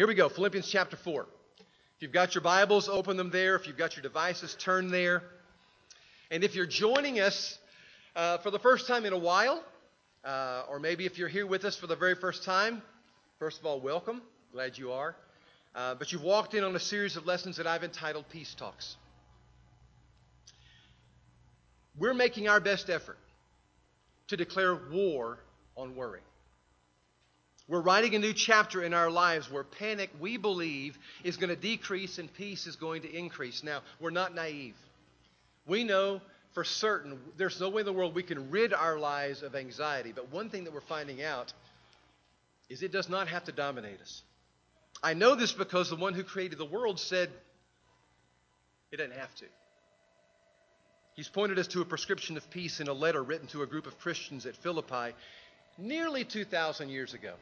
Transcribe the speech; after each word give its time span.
Here 0.00 0.06
we 0.06 0.14
go 0.14 0.30
Philippians 0.30 0.66
chapter 0.66 0.96
4. 0.96 1.26
If 1.58 1.66
you've 2.00 2.10
got 2.10 2.34
your 2.34 2.40
Bibles, 2.40 2.88
open 2.88 3.18
them 3.18 3.28
there. 3.28 3.54
If 3.54 3.66
you've 3.66 3.76
got 3.76 3.96
your 3.96 4.02
devices, 4.02 4.56
turn 4.58 4.90
there. 4.90 5.22
And 6.30 6.42
if 6.42 6.54
you're 6.54 6.64
joining 6.64 7.20
us 7.20 7.58
uh, 8.16 8.38
for 8.38 8.50
the 8.50 8.58
first 8.58 8.86
time 8.86 9.04
in 9.04 9.12
a 9.12 9.18
while, 9.18 9.62
uh, 10.24 10.62
or 10.70 10.78
maybe 10.78 11.04
if 11.04 11.18
you're 11.18 11.28
here 11.28 11.46
with 11.46 11.66
us 11.66 11.76
for 11.76 11.86
the 11.86 11.96
very 11.96 12.14
first 12.14 12.44
time, 12.44 12.80
first 13.38 13.60
of 13.60 13.66
all, 13.66 13.78
welcome. 13.78 14.22
Glad 14.54 14.78
you 14.78 14.90
are. 14.90 15.14
Uh, 15.74 15.96
but 15.96 16.12
you've 16.12 16.22
walked 16.22 16.54
in 16.54 16.64
on 16.64 16.74
a 16.74 16.80
series 16.80 17.16
of 17.16 17.26
lessons 17.26 17.58
that 17.58 17.66
I've 17.66 17.84
entitled 17.84 18.24
Peace 18.30 18.54
Talks. 18.54 18.96
We're 21.98 22.14
making 22.14 22.48
our 22.48 22.58
best 22.58 22.88
effort 22.88 23.18
to 24.28 24.38
declare 24.38 24.80
war 24.90 25.40
on 25.76 25.94
worry. 25.94 26.22
We're 27.70 27.80
writing 27.80 28.16
a 28.16 28.18
new 28.18 28.32
chapter 28.32 28.82
in 28.82 28.92
our 28.92 29.12
lives 29.12 29.48
where 29.48 29.62
panic, 29.62 30.10
we 30.18 30.36
believe, 30.36 30.98
is 31.22 31.36
going 31.36 31.50
to 31.50 31.56
decrease 31.56 32.18
and 32.18 32.32
peace 32.34 32.66
is 32.66 32.74
going 32.74 33.02
to 33.02 33.16
increase. 33.16 33.62
Now, 33.62 33.82
we're 34.00 34.10
not 34.10 34.34
naive. 34.34 34.74
We 35.68 35.84
know 35.84 36.20
for 36.52 36.64
certain 36.64 37.16
there's 37.36 37.60
no 37.60 37.68
way 37.68 37.82
in 37.82 37.86
the 37.86 37.92
world 37.92 38.16
we 38.16 38.24
can 38.24 38.50
rid 38.50 38.74
our 38.74 38.98
lives 38.98 39.44
of 39.44 39.54
anxiety. 39.54 40.10
But 40.12 40.32
one 40.32 40.50
thing 40.50 40.64
that 40.64 40.74
we're 40.74 40.80
finding 40.80 41.22
out 41.22 41.52
is 42.68 42.82
it 42.82 42.90
does 42.90 43.08
not 43.08 43.28
have 43.28 43.44
to 43.44 43.52
dominate 43.52 44.00
us. 44.00 44.22
I 45.00 45.14
know 45.14 45.36
this 45.36 45.52
because 45.52 45.90
the 45.90 45.96
one 45.96 46.14
who 46.14 46.24
created 46.24 46.58
the 46.58 46.64
world 46.64 46.98
said 46.98 47.30
it 48.90 48.96
doesn't 48.96 49.14
have 49.14 49.32
to. 49.36 49.44
He's 51.14 51.28
pointed 51.28 51.60
us 51.60 51.68
to 51.68 51.82
a 51.82 51.84
prescription 51.84 52.36
of 52.36 52.50
peace 52.50 52.80
in 52.80 52.88
a 52.88 52.92
letter 52.92 53.22
written 53.22 53.46
to 53.48 53.62
a 53.62 53.66
group 53.68 53.86
of 53.86 53.96
Christians 54.00 54.44
at 54.44 54.56
Philippi 54.56 55.14
nearly 55.78 56.24
2,000 56.24 56.88
years 56.88 57.14
ago. 57.14 57.34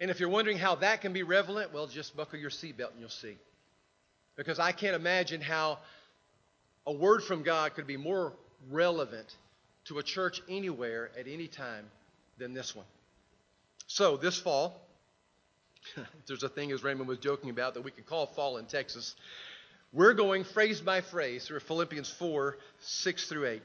And 0.00 0.10
if 0.10 0.18
you're 0.18 0.30
wondering 0.30 0.56
how 0.56 0.76
that 0.76 1.02
can 1.02 1.12
be 1.12 1.22
relevant, 1.22 1.74
well, 1.74 1.86
just 1.86 2.16
buckle 2.16 2.38
your 2.38 2.50
seatbelt 2.50 2.92
and 2.92 3.00
you'll 3.00 3.10
see. 3.10 3.36
Because 4.34 4.58
I 4.58 4.72
can't 4.72 4.96
imagine 4.96 5.42
how 5.42 5.78
a 6.86 6.92
word 6.92 7.22
from 7.22 7.42
God 7.42 7.74
could 7.74 7.86
be 7.86 7.98
more 7.98 8.32
relevant 8.70 9.36
to 9.84 9.98
a 9.98 10.02
church 10.02 10.40
anywhere 10.48 11.10
at 11.18 11.26
any 11.28 11.46
time 11.46 11.84
than 12.38 12.54
this 12.54 12.74
one. 12.74 12.86
So, 13.86 14.16
this 14.16 14.38
fall, 14.38 14.80
there's 16.26 16.42
a 16.42 16.48
thing, 16.48 16.72
as 16.72 16.82
Raymond 16.82 17.08
was 17.08 17.18
joking 17.18 17.50
about, 17.50 17.74
that 17.74 17.82
we 17.82 17.90
could 17.90 18.06
call 18.06 18.26
fall 18.26 18.56
in 18.56 18.66
Texas. 18.66 19.14
We're 19.92 20.14
going 20.14 20.44
phrase 20.44 20.80
by 20.80 21.00
phrase 21.00 21.46
through 21.46 21.60
Philippians 21.60 22.08
4, 22.08 22.56
6 22.80 23.28
through 23.28 23.46
8. 23.46 23.62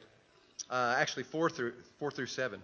Uh, 0.70 0.96
actually, 0.98 1.24
4 1.24 1.50
through, 1.50 1.74
4 2.00 2.12
through 2.12 2.26
7. 2.26 2.60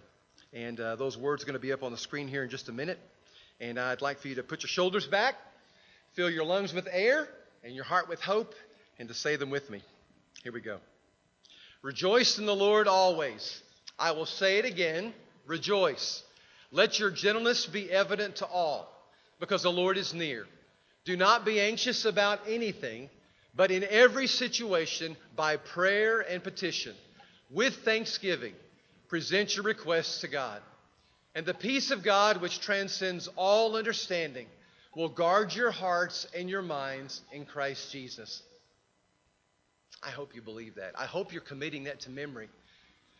And 0.52 0.80
uh, 0.80 0.96
those 0.96 1.16
words 1.16 1.42
are 1.42 1.46
going 1.46 1.54
to 1.54 1.60
be 1.60 1.72
up 1.72 1.82
on 1.82 1.92
the 1.92 1.98
screen 1.98 2.28
here 2.28 2.42
in 2.42 2.50
just 2.50 2.68
a 2.68 2.72
minute. 2.72 2.98
And 3.62 3.78
I'd 3.78 4.02
like 4.02 4.18
for 4.18 4.26
you 4.26 4.34
to 4.34 4.42
put 4.42 4.64
your 4.64 4.68
shoulders 4.68 5.06
back, 5.06 5.36
fill 6.14 6.28
your 6.28 6.44
lungs 6.44 6.74
with 6.74 6.88
air, 6.90 7.28
and 7.62 7.72
your 7.76 7.84
heart 7.84 8.08
with 8.08 8.20
hope, 8.20 8.54
and 8.98 9.06
to 9.06 9.14
say 9.14 9.36
them 9.36 9.50
with 9.50 9.70
me. 9.70 9.80
Here 10.42 10.50
we 10.50 10.60
go. 10.60 10.78
Rejoice 11.80 12.38
in 12.38 12.46
the 12.46 12.56
Lord 12.56 12.88
always. 12.88 13.62
I 13.96 14.10
will 14.10 14.26
say 14.26 14.58
it 14.58 14.64
again 14.64 15.14
rejoice. 15.46 16.24
Let 16.72 16.98
your 16.98 17.10
gentleness 17.10 17.66
be 17.66 17.88
evident 17.88 18.36
to 18.36 18.46
all, 18.46 18.92
because 19.38 19.62
the 19.62 19.70
Lord 19.70 19.96
is 19.96 20.12
near. 20.12 20.46
Do 21.04 21.16
not 21.16 21.44
be 21.44 21.60
anxious 21.60 22.04
about 22.04 22.40
anything, 22.48 23.10
but 23.54 23.70
in 23.70 23.84
every 23.84 24.26
situation, 24.26 25.16
by 25.36 25.56
prayer 25.56 26.20
and 26.20 26.42
petition, 26.42 26.96
with 27.48 27.76
thanksgiving, 27.84 28.54
present 29.08 29.54
your 29.54 29.64
requests 29.64 30.22
to 30.22 30.28
God. 30.28 30.60
And 31.34 31.46
the 31.46 31.54
peace 31.54 31.90
of 31.90 32.02
God, 32.02 32.40
which 32.40 32.60
transcends 32.60 33.28
all 33.36 33.76
understanding, 33.76 34.46
will 34.94 35.08
guard 35.08 35.54
your 35.54 35.70
hearts 35.70 36.26
and 36.36 36.50
your 36.50 36.62
minds 36.62 37.22
in 37.32 37.46
Christ 37.46 37.90
Jesus. 37.90 38.42
I 40.02 40.10
hope 40.10 40.34
you 40.34 40.42
believe 40.42 40.74
that. 40.74 40.92
I 40.98 41.06
hope 41.06 41.32
you're 41.32 41.40
committing 41.40 41.84
that 41.84 42.00
to 42.00 42.10
memory. 42.10 42.48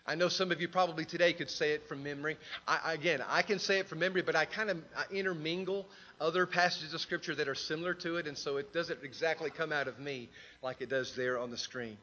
I 0.05 0.17
know 0.17 0.29
some 0.29 0.51
of 0.51 0.61
you 0.61 0.69
probably 0.69 1.05
today 1.05 1.33
could 1.33 1.49
say 1.49 1.73
it 1.73 1.87
from 1.89 2.03
memory. 2.03 2.37
I, 2.67 2.93
again, 2.93 3.23
I 3.27 3.43
can 3.43 3.61
say 3.61 3.79
it 3.79 3.89
from 3.89 4.01
memory, 4.01 4.23
but 4.23 4.35
I 4.35 4.47
kind 4.47 4.69
of 4.69 4.79
intermingle 5.13 5.87
other 6.21 6.45
passages 6.45 6.93
of 6.93 7.01
Scripture 7.01 7.37
that 7.37 7.49
are 7.49 7.55
similar 7.55 7.95
to 7.95 8.17
it, 8.17 8.27
and 8.27 8.37
so 8.37 8.57
it 8.57 8.73
doesn't 8.73 9.05
exactly 9.05 9.51
come 9.51 9.73
out 9.73 9.87
of 9.87 10.01
me 10.01 10.29
like 10.61 10.81
it 10.81 10.91
does 10.91 11.15
there 11.15 11.39
on 11.39 11.53
the 11.53 11.57
screen. 11.57 11.97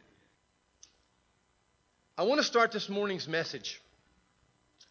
I 2.18 2.24
want 2.24 2.40
to 2.40 2.48
start 2.48 2.72
this 2.72 2.88
morning's 2.88 3.28
message 3.28 3.82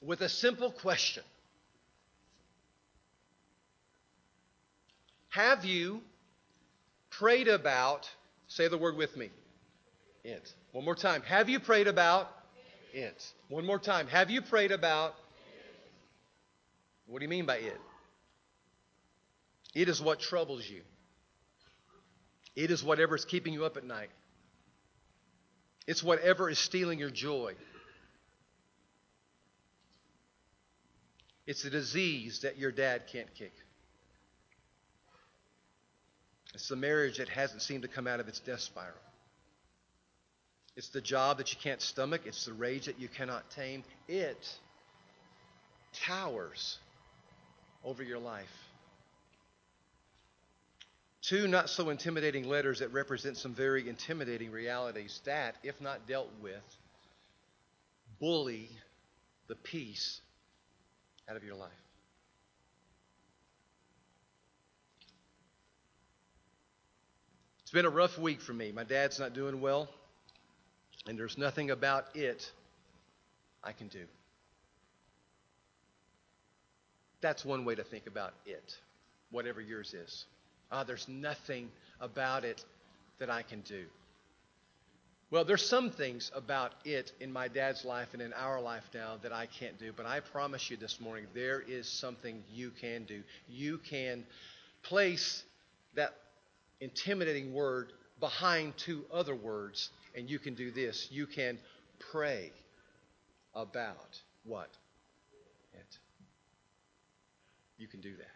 with 0.00 0.20
a 0.20 0.28
simple 0.28 0.70
question 0.70 1.22
Have 5.31 5.64
you 5.64 6.00
prayed 7.10 7.48
about, 7.48 8.08
say 8.48 8.69
the 8.69 8.78
word 8.78 8.97
with 8.97 9.16
me, 9.16 9.31
it. 10.25 10.53
One 10.72 10.84
more 10.84 10.94
time. 10.94 11.22
Have 11.22 11.48
you 11.48 11.60
prayed 11.60 11.87
about 11.87 12.31
it? 12.92 13.32
One 13.48 13.64
more 13.64 13.78
time. 13.78 14.06
Have 14.08 14.31
you 14.31 14.42
prayed 14.42 14.72
about 14.72 15.14
What 17.06 17.20
do 17.20 17.25
you 17.25 17.28
mean 17.28 17.47
by 17.47 17.56
it? 17.56 17.81
It 19.75 19.88
is 19.88 20.00
what 20.00 20.20
troubles 20.20 20.69
you. 20.69 20.82
It 22.56 22.70
is 22.70 22.82
whatever 22.82 23.14
is 23.14 23.25
keeping 23.25 23.53
you 23.53 23.64
up 23.64 23.76
at 23.76 23.84
night. 23.84 24.10
It's 25.87 26.03
whatever 26.03 26.50
is 26.50 26.58
stealing 26.58 26.98
your 26.98 27.10
joy. 27.10 27.54
It's 31.48 31.64
a 31.64 31.70
disease 31.70 32.41
that 32.41 32.59
your 32.59 32.70
dad 32.70 33.04
can't 33.10 33.34
kick. 33.34 33.54
It's 36.53 36.69
the 36.69 36.76
marriage 36.76 37.16
that 37.16 37.31
hasn't 37.31 37.62
seemed 37.62 37.84
to 37.84 37.88
come 37.88 38.06
out 38.06 38.20
of 38.20 38.28
its 38.28 38.38
death 38.38 38.60
spiral. 38.60 38.92
It's 40.76 40.91
the 40.91 41.00
job 41.00 41.38
that 41.38 41.50
you 41.50 41.58
can't 41.58 41.81
stomach. 41.81 42.26
It's 42.26 42.44
the 42.44 42.53
rage 42.53 42.84
that 42.84 43.00
you 43.00 43.08
cannot 43.08 43.50
tame. 43.53 43.82
It 44.08 44.47
towers 45.94 46.76
over 47.82 48.03
your 48.03 48.19
life. 48.19 48.44
Two 51.22 51.48
not 51.48 51.70
so 51.70 51.88
intimidating 51.88 52.47
letters 52.47 52.81
that 52.81 52.92
represent 52.92 53.38
some 53.38 53.54
very 53.54 53.88
intimidating 53.88 54.53
realities 54.53 55.19
that, 55.25 55.54
if 55.62 55.81
not 55.81 56.06
dealt 56.06 56.31
with, 56.42 56.76
bully 58.20 58.69
the 59.47 59.56
peace 59.56 60.20
out 61.28 61.37
of 61.37 61.44
your 61.44 61.56
life. 61.56 61.71
It's 67.62 67.71
been 67.71 67.84
a 67.84 67.91
rough 67.91 68.19
week 68.19 68.41
for 68.41 68.55
me. 68.55 68.72
My 68.72 68.84
dad's 68.84 69.19
not 69.21 69.34
doing 69.34 69.61
well, 69.61 69.88
and 71.06 71.19
there's 71.19 71.37
nothing 71.37 71.71
about 71.71 72.17
it 72.17 72.50
I 73.62 73.72
can 73.72 73.88
do. 73.88 74.05
That's 77.21 77.44
one 77.44 77.65
way 77.67 77.75
to 77.75 77.84
think 77.84 78.06
about 78.06 78.33
it, 78.47 78.75
whatever 79.31 79.61
yours 79.61 79.93
is. 79.93 80.25
Ah, 80.71 80.84
there's 80.84 81.06
nothing 81.09 81.71
about 82.00 82.44
it 82.44 82.65
that 83.19 83.28
I 83.28 83.43
can 83.43 83.61
do. 83.61 83.84
Well, 85.31 85.44
there's 85.44 85.69
some 85.69 85.91
things 85.91 86.31
about 86.34 86.72
it 86.87 87.12
in 87.21 87.31
my 87.31 87.49
dad's 87.49 87.84
life 87.84 88.09
and 88.15 88.22
in 88.22 88.33
our 88.33 88.62
life 88.62 88.84
now 88.94 89.19
that 89.22 89.33
I 89.33 89.44
can't 89.44 89.78
do, 89.78 89.93
but 89.94 90.06
I 90.06 90.21
promise 90.21 90.71
you 90.71 90.78
this 90.78 91.00
morning 91.00 91.27
there 91.34 91.61
is 91.61 91.87
something 91.87 92.43
you 92.50 92.71
can 92.81 93.05
do. 93.05 93.22
You 93.47 93.77
can 93.77 94.25
place 94.83 95.43
that 95.97 96.15
intimidating 96.81 97.53
word 97.53 97.93
behind 98.21 98.75
two 98.78 99.05
other 99.12 99.34
words, 99.34 99.91
and 100.17 100.31
you 100.31 100.38
can 100.38 100.55
do 100.55 100.71
this. 100.71 101.09
You 101.11 101.27
can 101.27 101.59
pray 102.11 102.50
about 103.55 104.19
what? 104.44 104.71
It. 105.75 105.99
You 107.77 107.87
can 107.87 108.00
do 108.00 108.17
that. 108.17 108.27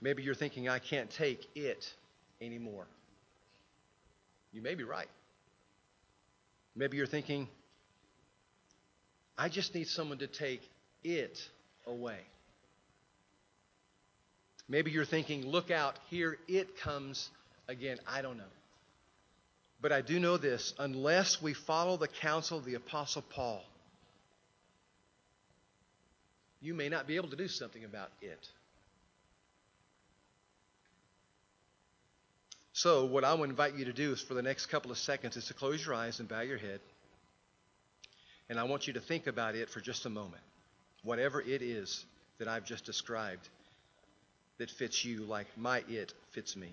Maybe 0.00 0.22
you're 0.22 0.34
thinking, 0.34 0.70
I 0.70 0.78
can't 0.78 1.10
take 1.10 1.46
it 1.54 1.92
anymore. 2.40 2.86
You 4.56 4.62
may 4.62 4.74
be 4.74 4.84
right. 4.84 5.08
Maybe 6.74 6.96
you're 6.96 7.06
thinking, 7.06 7.46
I 9.36 9.50
just 9.50 9.74
need 9.74 9.86
someone 9.86 10.16
to 10.20 10.26
take 10.26 10.62
it 11.04 11.38
away. 11.86 12.16
Maybe 14.66 14.92
you're 14.92 15.04
thinking, 15.04 15.46
look 15.46 15.70
out, 15.70 15.98
here 16.08 16.38
it 16.48 16.80
comes 16.80 17.28
again. 17.68 17.98
I 18.08 18.22
don't 18.22 18.38
know. 18.38 18.44
But 19.82 19.92
I 19.92 20.00
do 20.00 20.18
know 20.18 20.38
this 20.38 20.72
unless 20.78 21.42
we 21.42 21.52
follow 21.52 21.98
the 21.98 22.08
counsel 22.08 22.56
of 22.56 22.64
the 22.64 22.76
Apostle 22.76 23.24
Paul, 23.34 23.62
you 26.62 26.72
may 26.72 26.88
not 26.88 27.06
be 27.06 27.16
able 27.16 27.28
to 27.28 27.36
do 27.36 27.46
something 27.46 27.84
about 27.84 28.08
it. 28.22 28.48
So, 32.76 33.06
what 33.06 33.24
I 33.24 33.34
to 33.34 33.42
invite 33.44 33.74
you 33.74 33.86
to 33.86 33.92
do 33.94 34.12
is 34.12 34.20
for 34.20 34.34
the 34.34 34.42
next 34.42 34.66
couple 34.66 34.90
of 34.90 34.98
seconds 34.98 35.38
is 35.38 35.46
to 35.46 35.54
close 35.54 35.86
your 35.86 35.94
eyes 35.94 36.20
and 36.20 36.28
bow 36.28 36.42
your 36.42 36.58
head. 36.58 36.78
And 38.50 38.60
I 38.60 38.64
want 38.64 38.86
you 38.86 38.92
to 38.92 39.00
think 39.00 39.26
about 39.26 39.54
it 39.54 39.70
for 39.70 39.80
just 39.80 40.04
a 40.04 40.10
moment, 40.10 40.42
whatever 41.02 41.40
it 41.40 41.62
is 41.62 42.04
that 42.36 42.48
I've 42.48 42.66
just 42.66 42.84
described 42.84 43.48
that 44.58 44.70
fits 44.70 45.06
you 45.06 45.22
like 45.22 45.46
my 45.56 45.84
it 45.88 46.12
fits 46.32 46.54
me. 46.54 46.68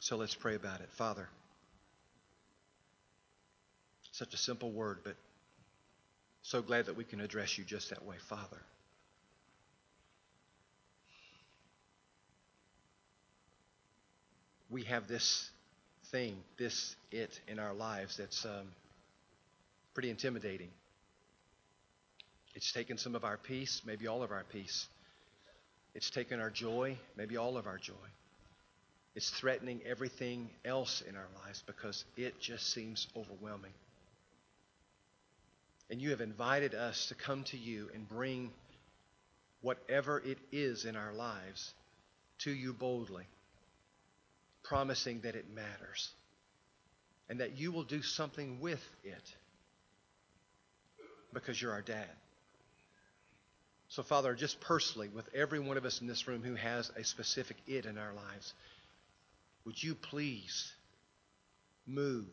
So 0.00 0.16
let's 0.16 0.34
pray 0.34 0.56
about 0.56 0.80
it. 0.80 0.88
Father, 0.94 1.28
such 4.10 4.34
a 4.34 4.36
simple 4.36 4.72
word, 4.72 4.98
but 5.04 5.14
so 6.42 6.60
glad 6.60 6.86
that 6.86 6.96
we 6.96 7.04
can 7.04 7.20
address 7.20 7.56
you 7.56 7.62
just 7.62 7.90
that 7.90 8.04
way, 8.04 8.16
Father. 8.28 8.58
We 14.70 14.84
have 14.84 15.08
this 15.08 15.50
thing, 16.10 16.36
this 16.58 16.96
it 17.10 17.40
in 17.48 17.58
our 17.58 17.74
lives 17.74 18.16
that's 18.16 18.44
um, 18.44 18.68
pretty 19.94 20.10
intimidating. 20.10 20.68
It's 22.54 22.72
taken 22.72 22.98
some 22.98 23.14
of 23.14 23.24
our 23.24 23.36
peace, 23.36 23.82
maybe 23.86 24.06
all 24.06 24.22
of 24.22 24.30
our 24.30 24.44
peace. 24.52 24.86
It's 25.94 26.10
taken 26.10 26.40
our 26.40 26.50
joy, 26.50 26.96
maybe 27.16 27.36
all 27.36 27.56
of 27.56 27.66
our 27.66 27.78
joy. 27.78 27.94
It's 29.14 29.30
threatening 29.30 29.80
everything 29.84 30.48
else 30.64 31.02
in 31.08 31.16
our 31.16 31.26
lives 31.44 31.62
because 31.66 32.04
it 32.16 32.38
just 32.40 32.72
seems 32.72 33.08
overwhelming. 33.16 33.72
And 35.90 36.00
you 36.00 36.10
have 36.10 36.20
invited 36.20 36.74
us 36.74 37.06
to 37.06 37.14
come 37.14 37.44
to 37.44 37.56
you 37.56 37.88
and 37.94 38.08
bring 38.08 38.50
whatever 39.62 40.20
it 40.20 40.38
is 40.52 40.84
in 40.84 40.94
our 40.94 41.12
lives 41.12 41.72
to 42.38 42.50
you 42.50 42.72
boldly, 42.72 43.24
promising 44.68 45.20
that 45.22 45.34
it 45.34 45.46
matters 45.52 46.10
and 47.28 47.40
that 47.40 47.58
you 47.58 47.72
will 47.72 47.84
do 47.84 48.02
something 48.02 48.60
with 48.60 48.82
it 49.04 49.34
because 51.32 51.60
you're 51.60 51.72
our 51.72 51.82
dad. 51.82 52.08
So, 53.88 54.02
Father, 54.02 54.34
just 54.34 54.60
personally, 54.60 55.08
with 55.08 55.28
every 55.34 55.58
one 55.58 55.78
of 55.78 55.84
us 55.86 56.00
in 56.00 56.06
this 56.06 56.28
room 56.28 56.42
who 56.42 56.54
has 56.54 56.90
a 56.96 57.04
specific 57.04 57.56
it 57.66 57.86
in 57.86 57.96
our 57.96 58.12
lives, 58.12 58.52
would 59.64 59.82
you 59.82 59.94
please 59.94 60.70
move, 61.86 62.28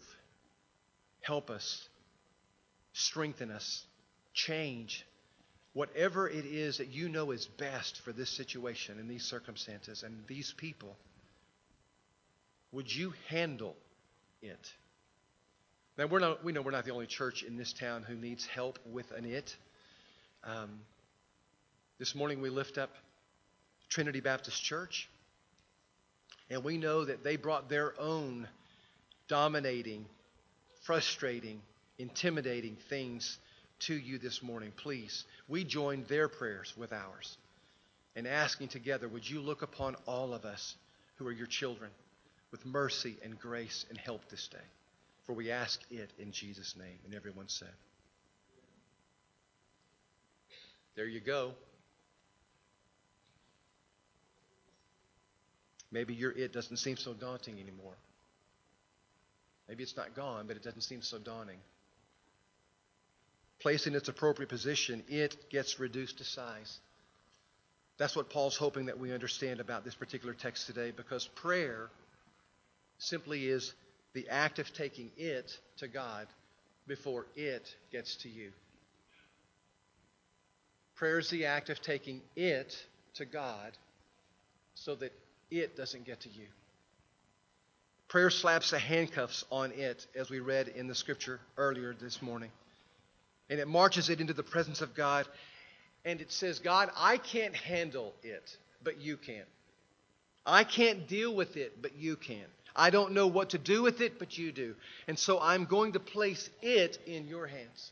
help 1.22 1.50
us, 1.50 1.88
strengthen 2.92 3.52
us, 3.52 3.86
change 4.34 5.06
whatever 5.74 6.30
it 6.30 6.46
is 6.46 6.78
that 6.78 6.88
you 6.88 7.10
know 7.10 7.32
is 7.32 7.46
best 7.46 8.02
for 8.02 8.14
this 8.14 8.30
situation 8.30 9.00
and 9.00 9.10
these 9.10 9.24
circumstances 9.24 10.04
and 10.04 10.24
these 10.28 10.54
people? 10.58 10.96
Would 12.75 12.94
you 12.94 13.13
handle 13.30 13.74
it? 14.42 14.74
Now, 15.98 16.07
we're 16.07 16.19
not, 16.19 16.44
we 16.44 16.51
know 16.51 16.62
we're 16.62 16.72
not 16.72 16.83
the 16.83 16.92
only 16.92 17.06
church 17.06 17.42
in 17.42 17.56
this 17.56 17.72
town 17.72 18.04
who 18.04 18.16
needs 18.16 18.45
help 18.45 18.80
with 18.92 19.10
an 19.12 19.24
it. 19.24 19.56
Um, 20.44 20.81
this 22.00 22.13
morning 22.16 22.42
we 22.42 22.50
lift 22.50 22.77
up 22.77 22.89
Trinity 23.88 24.19
Baptist 24.19 24.62
Church, 24.62 25.07
and 26.50 26.66
we 26.66 26.77
know 26.77 27.06
that 27.06 27.24
they 27.24 27.38
brought 27.38 27.69
their 27.69 27.94
own 27.98 28.45
dominating, 29.30 30.06
frustrating, 30.83 31.62
intimidating 31.98 32.75
things 32.89 33.38
to 33.80 33.94
you 33.94 34.18
this 34.18 34.44
morning. 34.44 34.74
Please, 34.75 35.24
we 35.48 35.63
join 35.63 36.04
their 36.10 36.27
prayers 36.27 36.74
with 36.75 36.92
ours 36.92 37.38
and 38.18 38.27
asking 38.27 38.68
together, 38.68 39.07
would 39.07 39.30
you 39.30 39.39
look 39.39 39.62
upon 39.62 39.95
all 40.06 40.33
of 40.33 40.44
us 40.44 40.75
who 41.16 41.25
are 41.25 41.31
your 41.31 41.48
children 41.48 41.89
with 42.56 42.66
mercy 42.66 43.18
and 43.22 43.38
grace 43.38 43.86
and 43.90 43.98
help 43.98 44.22
this 44.30 44.48
day? 44.48 44.57
For 45.25 45.34
we 45.34 45.52
ask 45.52 45.81
it 45.92 46.10
in 46.18 46.31
Jesus' 46.31 46.74
name. 46.78 46.98
And 47.04 47.13
everyone 47.13 47.50
said, 47.50 47.74
There 50.96 51.06
you 51.06 51.19
go. 51.19 51.52
Maybe 55.92 56.13
your 56.13 56.31
it 56.31 56.54
doesn't 56.54 56.78
seem 56.78 56.96
so 56.96 57.13
daunting 57.13 57.56
anymore. 57.56 57.98
Maybe 59.68 59.84
it's 59.84 59.98
not 59.98 60.16
gone, 60.16 60.46
but 60.48 60.56
it 60.56 60.63
doesn't 60.63 60.81
seem 60.81 61.01
so 61.01 61.18
daunting. 61.18 61.60
Placed 63.60 63.88
in 63.88 63.96
its 63.96 64.08
appropriate 64.08 64.48
position, 64.48 65.04
it 65.10 65.50
gets 65.50 65.78
reduced 65.78 66.19
to 66.19 66.24
size. 66.24 66.80
That's 67.98 68.16
what 68.16 68.30
Paul's 68.30 68.56
hoping 68.56 68.86
that 68.86 68.98
we 68.98 69.12
understand 69.12 69.60
about 69.60 69.84
this 69.84 69.96
particular 69.96 70.34
text 70.34 70.68
today 70.68 70.94
because 70.96 71.28
prayer 71.28 71.90
simply 72.98 73.48
is 73.48 73.74
the 74.14 74.30
act 74.30 74.60
of 74.60 74.74
taking 74.74 75.12
it 75.18 75.58
to 75.78 75.88
God 75.88 76.28
before 76.88 77.26
it 77.36 77.76
gets 77.92 78.16
to 78.18 78.30
you. 78.30 78.52
Prayer 80.96 81.20
is 81.20 81.30
the 81.30 81.46
act 81.46 81.70
of 81.70 81.82
taking 81.82 82.22
it 82.36 82.86
to 83.16 83.26
God 83.26 83.72
so 84.76 84.96
that 84.96 85.12
it 85.52 85.76
doesn't 85.76 86.06
get 86.06 86.22
to 86.22 86.30
you. 86.30 86.48
Prayer 88.08 88.30
slaps 88.30 88.72
the 88.72 88.80
handcuffs 88.80 89.44
on 89.52 89.72
it, 89.72 90.06
as 90.16 90.30
we 90.30 90.40
read 90.40 90.68
in 90.70 90.88
the 90.88 90.96
scripture 90.96 91.40
earlier 91.58 91.94
this 91.94 92.22
morning. 92.22 92.52
And 93.50 93.60
it 93.60 93.68
marches 93.68 94.10
it 94.10 94.22
into 94.22 94.34
the 94.34 94.44
presence 94.44 94.82
of 94.82 94.96
God. 94.96 95.28
And 96.06 96.22
it 96.22 96.32
says, 96.32 96.60
God, 96.60 96.90
I 96.96 97.18
can't 97.18 97.56
handle 97.56 98.14
it, 98.24 98.56
but 98.84 99.02
you 99.02 99.18
can. 99.18 99.44
I 100.46 100.64
can't 100.64 101.08
deal 101.08 101.36
with 101.36 101.58
it, 101.58 101.82
but 101.82 101.96
you 101.98 102.16
can. 102.16 102.46
I 102.75 102.89
don't 102.89 103.13
know 103.13 103.27
what 103.27 103.51
to 103.51 103.57
do 103.57 103.81
with 103.81 104.01
it, 104.01 104.19
but 104.19 104.38
you 104.38 104.51
do. 104.51 104.75
And 105.07 105.18
so 105.18 105.39
I'm 105.39 105.66
going 105.66 105.94
to 105.94 106.00
place 106.00 106.50
it 106.62 107.00
in 107.06 107.27
your 107.27 107.48
hands. 107.48 107.92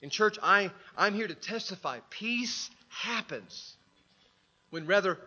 In 0.00 0.10
church, 0.10 0.38
I, 0.42 0.70
I'm 0.96 1.14
here 1.14 1.28
to 1.28 1.34
testify 1.34 2.00
peace 2.10 2.70
happens 2.88 3.76
when 4.70 4.86
rather 4.86 5.18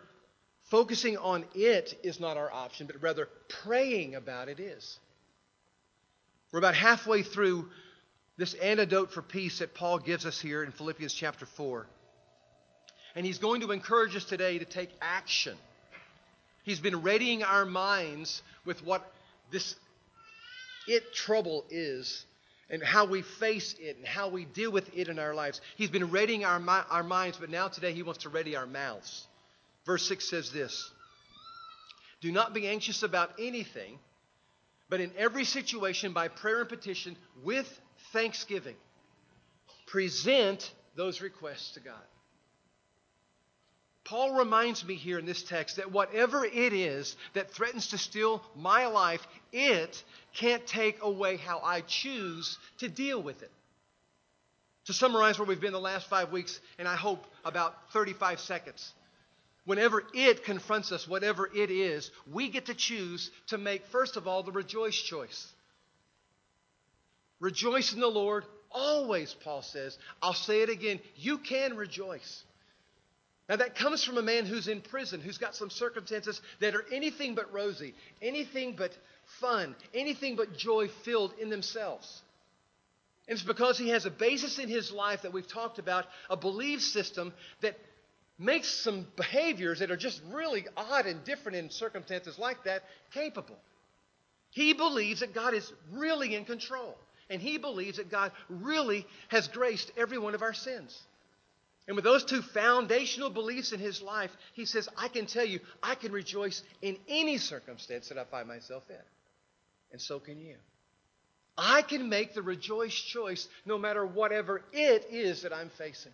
focusing 0.70 1.16
on 1.16 1.44
it 1.54 1.98
is 2.02 2.20
not 2.20 2.36
our 2.36 2.50
option, 2.52 2.86
but 2.86 3.02
rather 3.02 3.28
praying 3.62 4.14
about 4.14 4.48
it 4.48 4.60
is. 4.60 4.98
We're 6.50 6.58
about 6.58 6.74
halfway 6.74 7.22
through 7.22 7.68
this 8.36 8.54
antidote 8.54 9.12
for 9.12 9.22
peace 9.22 9.58
that 9.58 9.74
Paul 9.74 9.98
gives 9.98 10.26
us 10.26 10.40
here 10.40 10.62
in 10.62 10.72
Philippians 10.72 11.12
chapter 11.12 11.46
4. 11.46 11.86
And 13.14 13.26
he's 13.26 13.38
going 13.38 13.60
to 13.60 13.72
encourage 13.72 14.16
us 14.16 14.24
today 14.24 14.58
to 14.58 14.64
take 14.64 14.90
action. 15.00 15.56
He's 16.62 16.80
been 16.80 17.02
readying 17.02 17.42
our 17.42 17.64
minds 17.64 18.42
with 18.64 18.84
what 18.84 19.12
this 19.50 19.74
it 20.86 21.14
trouble 21.14 21.64
is 21.70 22.24
and 22.70 22.82
how 22.82 23.04
we 23.04 23.22
face 23.22 23.74
it 23.78 23.96
and 23.96 24.06
how 24.06 24.28
we 24.28 24.44
deal 24.44 24.70
with 24.70 24.96
it 24.96 25.08
in 25.08 25.18
our 25.18 25.34
lives. 25.34 25.60
He's 25.76 25.90
been 25.90 26.10
readying 26.10 26.44
our, 26.44 26.60
our 26.90 27.02
minds, 27.02 27.36
but 27.38 27.50
now 27.50 27.68
today 27.68 27.92
he 27.92 28.02
wants 28.02 28.22
to 28.22 28.28
ready 28.28 28.56
our 28.56 28.66
mouths. 28.66 29.26
Verse 29.84 30.06
6 30.08 30.28
says 30.28 30.50
this 30.50 30.90
Do 32.20 32.32
not 32.32 32.54
be 32.54 32.66
anxious 32.66 33.02
about 33.02 33.32
anything, 33.38 33.98
but 34.88 35.00
in 35.00 35.10
every 35.18 35.44
situation, 35.44 36.12
by 36.12 36.28
prayer 36.28 36.60
and 36.60 36.68
petition, 36.68 37.16
with 37.44 37.80
thanksgiving, 38.12 38.76
present 39.86 40.72
those 40.96 41.20
requests 41.20 41.72
to 41.72 41.80
God. 41.80 41.94
Paul 44.12 44.34
reminds 44.34 44.84
me 44.84 44.94
here 44.94 45.18
in 45.18 45.24
this 45.24 45.42
text 45.42 45.76
that 45.76 45.90
whatever 45.90 46.44
it 46.44 46.74
is 46.74 47.16
that 47.32 47.50
threatens 47.50 47.86
to 47.88 47.98
steal 47.98 48.42
my 48.54 48.84
life, 48.84 49.26
it 49.54 50.04
can't 50.34 50.66
take 50.66 51.02
away 51.02 51.38
how 51.38 51.60
I 51.64 51.80
choose 51.80 52.58
to 52.80 52.90
deal 52.90 53.22
with 53.22 53.42
it. 53.42 53.50
To 54.84 54.92
summarize 54.92 55.38
where 55.38 55.48
we've 55.48 55.62
been 55.62 55.72
the 55.72 55.80
last 55.80 56.10
five 56.10 56.30
weeks, 56.30 56.60
and 56.78 56.86
I 56.86 56.94
hope 56.94 57.24
about 57.42 57.74
35 57.94 58.38
seconds. 58.38 58.92
Whenever 59.64 60.04
it 60.12 60.44
confronts 60.44 60.92
us, 60.92 61.08
whatever 61.08 61.48
it 61.54 61.70
is, 61.70 62.10
we 62.30 62.50
get 62.50 62.66
to 62.66 62.74
choose 62.74 63.30
to 63.46 63.56
make, 63.56 63.86
first 63.86 64.18
of 64.18 64.28
all, 64.28 64.42
the 64.42 64.52
rejoice 64.52 65.00
choice. 65.00 65.50
Rejoice 67.40 67.94
in 67.94 68.00
the 68.00 68.08
Lord 68.08 68.44
always, 68.70 69.32
Paul 69.32 69.62
says. 69.62 69.96
I'll 70.20 70.34
say 70.34 70.60
it 70.60 70.68
again. 70.68 71.00
You 71.16 71.38
can 71.38 71.78
rejoice. 71.78 72.44
Now, 73.48 73.56
that 73.56 73.74
comes 73.74 74.04
from 74.04 74.18
a 74.18 74.22
man 74.22 74.46
who's 74.46 74.68
in 74.68 74.80
prison, 74.80 75.20
who's 75.20 75.38
got 75.38 75.56
some 75.56 75.68
circumstances 75.68 76.40
that 76.60 76.74
are 76.74 76.84
anything 76.92 77.34
but 77.34 77.52
rosy, 77.52 77.94
anything 78.20 78.76
but 78.76 78.96
fun, 79.40 79.74
anything 79.92 80.36
but 80.36 80.56
joy 80.56 80.88
filled 81.04 81.32
in 81.40 81.50
themselves. 81.50 82.22
And 83.28 83.36
it's 83.36 83.46
because 83.46 83.78
he 83.78 83.90
has 83.90 84.06
a 84.06 84.10
basis 84.10 84.58
in 84.58 84.68
his 84.68 84.92
life 84.92 85.22
that 85.22 85.32
we've 85.32 85.46
talked 85.46 85.78
about, 85.78 86.06
a 86.30 86.36
belief 86.36 86.82
system 86.82 87.32
that 87.60 87.76
makes 88.38 88.68
some 88.68 89.06
behaviors 89.16 89.80
that 89.80 89.90
are 89.90 89.96
just 89.96 90.20
really 90.30 90.66
odd 90.76 91.06
and 91.06 91.22
different 91.24 91.56
in 91.56 91.70
circumstances 91.70 92.38
like 92.38 92.64
that 92.64 92.82
capable. 93.12 93.58
He 94.50 94.72
believes 94.72 95.20
that 95.20 95.34
God 95.34 95.54
is 95.54 95.72
really 95.92 96.34
in 96.34 96.44
control. 96.44 96.96
And 97.30 97.40
he 97.40 97.56
believes 97.56 97.96
that 97.96 98.10
God 98.10 98.32
really 98.48 99.06
has 99.28 99.48
graced 99.48 99.90
every 99.96 100.18
one 100.18 100.34
of 100.34 100.42
our 100.42 100.52
sins. 100.52 100.98
And 101.86 101.96
with 101.96 102.04
those 102.04 102.24
two 102.24 102.42
foundational 102.42 103.30
beliefs 103.30 103.72
in 103.72 103.80
his 103.80 104.00
life, 104.00 104.30
he 104.54 104.66
says, 104.66 104.88
I 104.96 105.08
can 105.08 105.26
tell 105.26 105.44
you, 105.44 105.60
I 105.82 105.96
can 105.96 106.12
rejoice 106.12 106.62
in 106.80 106.96
any 107.08 107.38
circumstance 107.38 108.08
that 108.08 108.18
I 108.18 108.24
find 108.24 108.46
myself 108.46 108.84
in. 108.88 108.96
And 109.90 110.00
so 110.00 110.20
can 110.20 110.40
you. 110.40 110.56
I 111.58 111.82
can 111.82 112.08
make 112.08 112.34
the 112.34 112.42
rejoice 112.42 112.94
choice 112.94 113.48
no 113.66 113.78
matter 113.78 114.06
whatever 114.06 114.62
it 114.72 115.06
is 115.10 115.42
that 115.42 115.52
I'm 115.52 115.70
facing. 115.70 116.12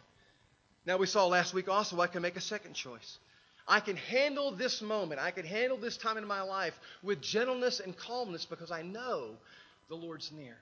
Now, 0.87 0.97
we 0.97 1.07
saw 1.07 1.27
last 1.27 1.55
week 1.55 1.69
also 1.69 2.01
I 2.01 2.07
can 2.07 2.23
make 2.23 2.37
a 2.37 2.41
second 2.41 2.75
choice. 2.75 3.19
I 3.69 3.81
can 3.81 3.97
handle 3.97 4.53
this 4.53 4.81
moment, 4.81 5.21
I 5.21 5.31
can 5.31 5.45
handle 5.45 5.77
this 5.77 5.99
time 5.99 6.17
in 6.17 6.27
my 6.27 6.41
life 6.41 6.73
with 7.03 7.21
gentleness 7.21 7.81
and 7.81 7.95
calmness 7.95 8.47
because 8.47 8.71
I 8.71 8.81
know 8.81 9.33
the 9.91 9.95
Lord's 9.95 10.33
near. 10.33 10.57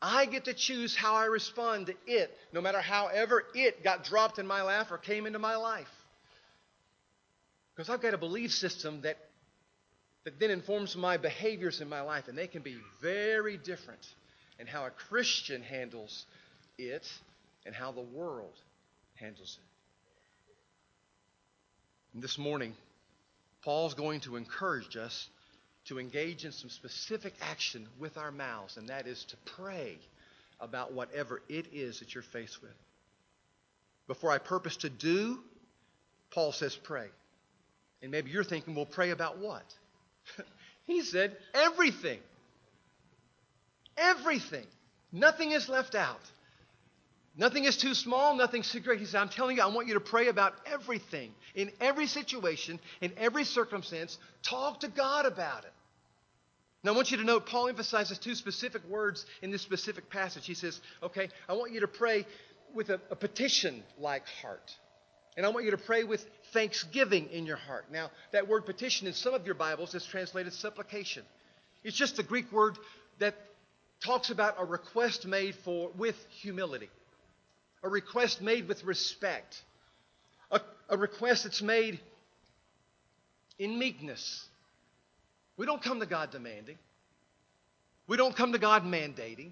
I 0.00 0.26
get 0.26 0.44
to 0.44 0.54
choose 0.54 0.94
how 0.94 1.14
I 1.16 1.24
respond 1.24 1.86
to 1.86 1.94
it, 2.06 2.36
no 2.52 2.60
matter 2.60 2.80
however 2.80 3.44
it 3.54 3.82
got 3.82 4.04
dropped 4.04 4.38
in 4.38 4.46
my 4.46 4.62
lap 4.62 4.92
or 4.92 4.98
came 4.98 5.26
into 5.26 5.38
my 5.38 5.56
life. 5.56 5.90
Because 7.74 7.90
I've 7.90 8.00
got 8.00 8.14
a 8.14 8.18
belief 8.18 8.52
system 8.52 9.00
that, 9.02 9.18
that 10.24 10.38
then 10.38 10.50
informs 10.50 10.96
my 10.96 11.16
behaviors 11.16 11.80
in 11.80 11.88
my 11.88 12.00
life, 12.00 12.28
and 12.28 12.38
they 12.38 12.46
can 12.46 12.62
be 12.62 12.76
very 13.02 13.56
different 13.56 14.00
in 14.58 14.66
how 14.66 14.86
a 14.86 14.90
Christian 14.90 15.62
handles 15.62 16.26
it 16.76 17.06
and 17.66 17.74
how 17.74 17.92
the 17.92 18.00
world 18.00 18.54
handles 19.14 19.58
it. 19.58 19.64
And 22.14 22.22
this 22.22 22.38
morning, 22.38 22.74
Paul's 23.62 23.94
going 23.94 24.20
to 24.20 24.36
encourage 24.36 24.96
us 24.96 25.28
to 25.88 25.98
engage 25.98 26.44
in 26.44 26.52
some 26.52 26.70
specific 26.70 27.34
action 27.40 27.86
with 27.98 28.16
our 28.16 28.30
mouths, 28.30 28.76
and 28.76 28.88
that 28.88 29.06
is 29.06 29.24
to 29.24 29.36
pray 29.56 29.98
about 30.60 30.92
whatever 30.92 31.40
it 31.48 31.66
is 31.72 32.00
that 32.00 32.14
you're 32.14 32.22
faced 32.22 32.60
with. 32.62 32.74
Before 34.06 34.30
I 34.30 34.38
purpose 34.38 34.76
to 34.78 34.90
do, 34.90 35.38
Paul 36.30 36.52
says 36.52 36.76
pray. 36.76 37.06
And 38.02 38.10
maybe 38.10 38.30
you're 38.30 38.44
thinking, 38.44 38.74
well, 38.74 38.86
pray 38.86 39.10
about 39.10 39.38
what? 39.38 39.64
he 40.86 41.02
said 41.02 41.36
everything. 41.54 42.20
Everything. 43.96 44.66
Nothing 45.10 45.52
is 45.52 45.68
left 45.68 45.94
out. 45.94 46.20
Nothing 47.36 47.64
is 47.64 47.76
too 47.76 47.94
small, 47.94 48.34
nothing's 48.34 48.70
too 48.70 48.80
great. 48.80 48.98
He 48.98 49.06
said, 49.06 49.20
I'm 49.20 49.28
telling 49.28 49.56
you, 49.58 49.62
I 49.62 49.66
want 49.66 49.86
you 49.86 49.94
to 49.94 50.00
pray 50.00 50.26
about 50.26 50.54
everything. 50.66 51.32
In 51.54 51.70
every 51.80 52.08
situation, 52.08 52.80
in 53.00 53.12
every 53.16 53.44
circumstance, 53.44 54.18
talk 54.42 54.80
to 54.80 54.88
God 54.88 55.24
about 55.24 55.64
it. 55.64 55.72
Now, 56.84 56.92
I 56.92 56.96
want 56.96 57.10
you 57.10 57.16
to 57.16 57.24
note, 57.24 57.46
Paul 57.46 57.68
emphasizes 57.68 58.18
two 58.18 58.34
specific 58.34 58.82
words 58.88 59.26
in 59.42 59.50
this 59.50 59.62
specific 59.62 60.10
passage. 60.10 60.46
He 60.46 60.54
says, 60.54 60.80
okay, 61.02 61.28
I 61.48 61.54
want 61.54 61.72
you 61.72 61.80
to 61.80 61.88
pray 61.88 62.24
with 62.72 62.90
a, 62.90 63.00
a 63.10 63.16
petition 63.16 63.82
like 63.98 64.26
heart. 64.42 64.74
And 65.36 65.44
I 65.44 65.48
want 65.50 65.64
you 65.64 65.72
to 65.72 65.78
pray 65.78 66.04
with 66.04 66.24
thanksgiving 66.52 67.28
in 67.30 67.46
your 67.46 67.56
heart. 67.56 67.86
Now, 67.92 68.10
that 68.32 68.48
word 68.48 68.66
petition 68.66 69.06
in 69.06 69.12
some 69.12 69.34
of 69.34 69.46
your 69.46 69.54
Bibles 69.54 69.94
is 69.94 70.04
translated 70.04 70.52
supplication. 70.52 71.24
It's 71.84 71.96
just 71.96 72.18
a 72.18 72.22
Greek 72.22 72.50
word 72.52 72.76
that 73.18 73.34
talks 74.04 74.30
about 74.30 74.56
a 74.58 74.64
request 74.64 75.26
made 75.26 75.54
for 75.64 75.90
with 75.96 76.16
humility, 76.40 76.90
a 77.82 77.88
request 77.88 78.40
made 78.40 78.68
with 78.68 78.84
respect, 78.84 79.62
a, 80.50 80.60
a 80.88 80.96
request 80.96 81.44
that's 81.44 81.62
made 81.62 82.00
in 83.58 83.78
meekness, 83.78 84.47
we 85.58 85.66
don't 85.66 85.82
come 85.82 86.00
to 86.00 86.06
God 86.06 86.30
demanding. 86.30 86.78
We 88.06 88.16
don't 88.16 88.34
come 88.34 88.52
to 88.52 88.58
God 88.58 88.84
mandating. 88.84 89.50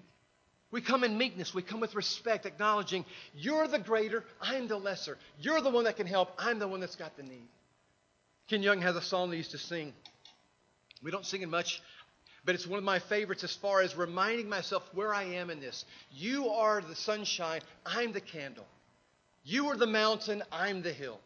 We 0.71 0.81
come 0.81 1.03
in 1.03 1.17
meekness. 1.17 1.53
We 1.53 1.61
come 1.61 1.79
with 1.79 1.95
respect, 1.95 2.45
acknowledging 2.45 3.05
you're 3.35 3.67
the 3.67 3.79
greater, 3.79 4.23
I'm 4.41 4.67
the 4.67 4.77
lesser. 4.77 5.17
You're 5.39 5.61
the 5.61 5.69
one 5.69 5.83
that 5.83 5.97
can 5.97 6.07
help, 6.07 6.31
I'm 6.39 6.59
the 6.59 6.67
one 6.67 6.79
that's 6.79 6.95
got 6.95 7.15
the 7.15 7.23
need. 7.23 7.47
Ken 8.49 8.63
Young 8.63 8.81
has 8.81 8.95
a 8.95 9.01
song 9.01 9.29
they 9.29 9.37
used 9.37 9.51
to 9.51 9.57
sing. 9.57 9.93
We 11.03 11.11
don't 11.11 11.25
sing 11.25 11.41
it 11.41 11.49
much, 11.49 11.81
but 12.43 12.55
it's 12.55 12.65
one 12.65 12.79
of 12.79 12.83
my 12.83 12.99
favorites 12.99 13.43
as 13.43 13.53
far 13.55 13.81
as 13.81 13.95
reminding 13.95 14.49
myself 14.49 14.83
where 14.93 15.13
I 15.13 15.23
am 15.23 15.49
in 15.49 15.59
this. 15.59 15.85
You 16.11 16.49
are 16.49 16.81
the 16.81 16.95
sunshine, 16.95 17.61
I'm 17.85 18.13
the 18.13 18.21
candle. 18.21 18.65
You 19.43 19.67
are 19.67 19.77
the 19.77 19.87
mountain, 19.87 20.43
I'm 20.51 20.81
the 20.81 20.93
hill. 20.93 21.19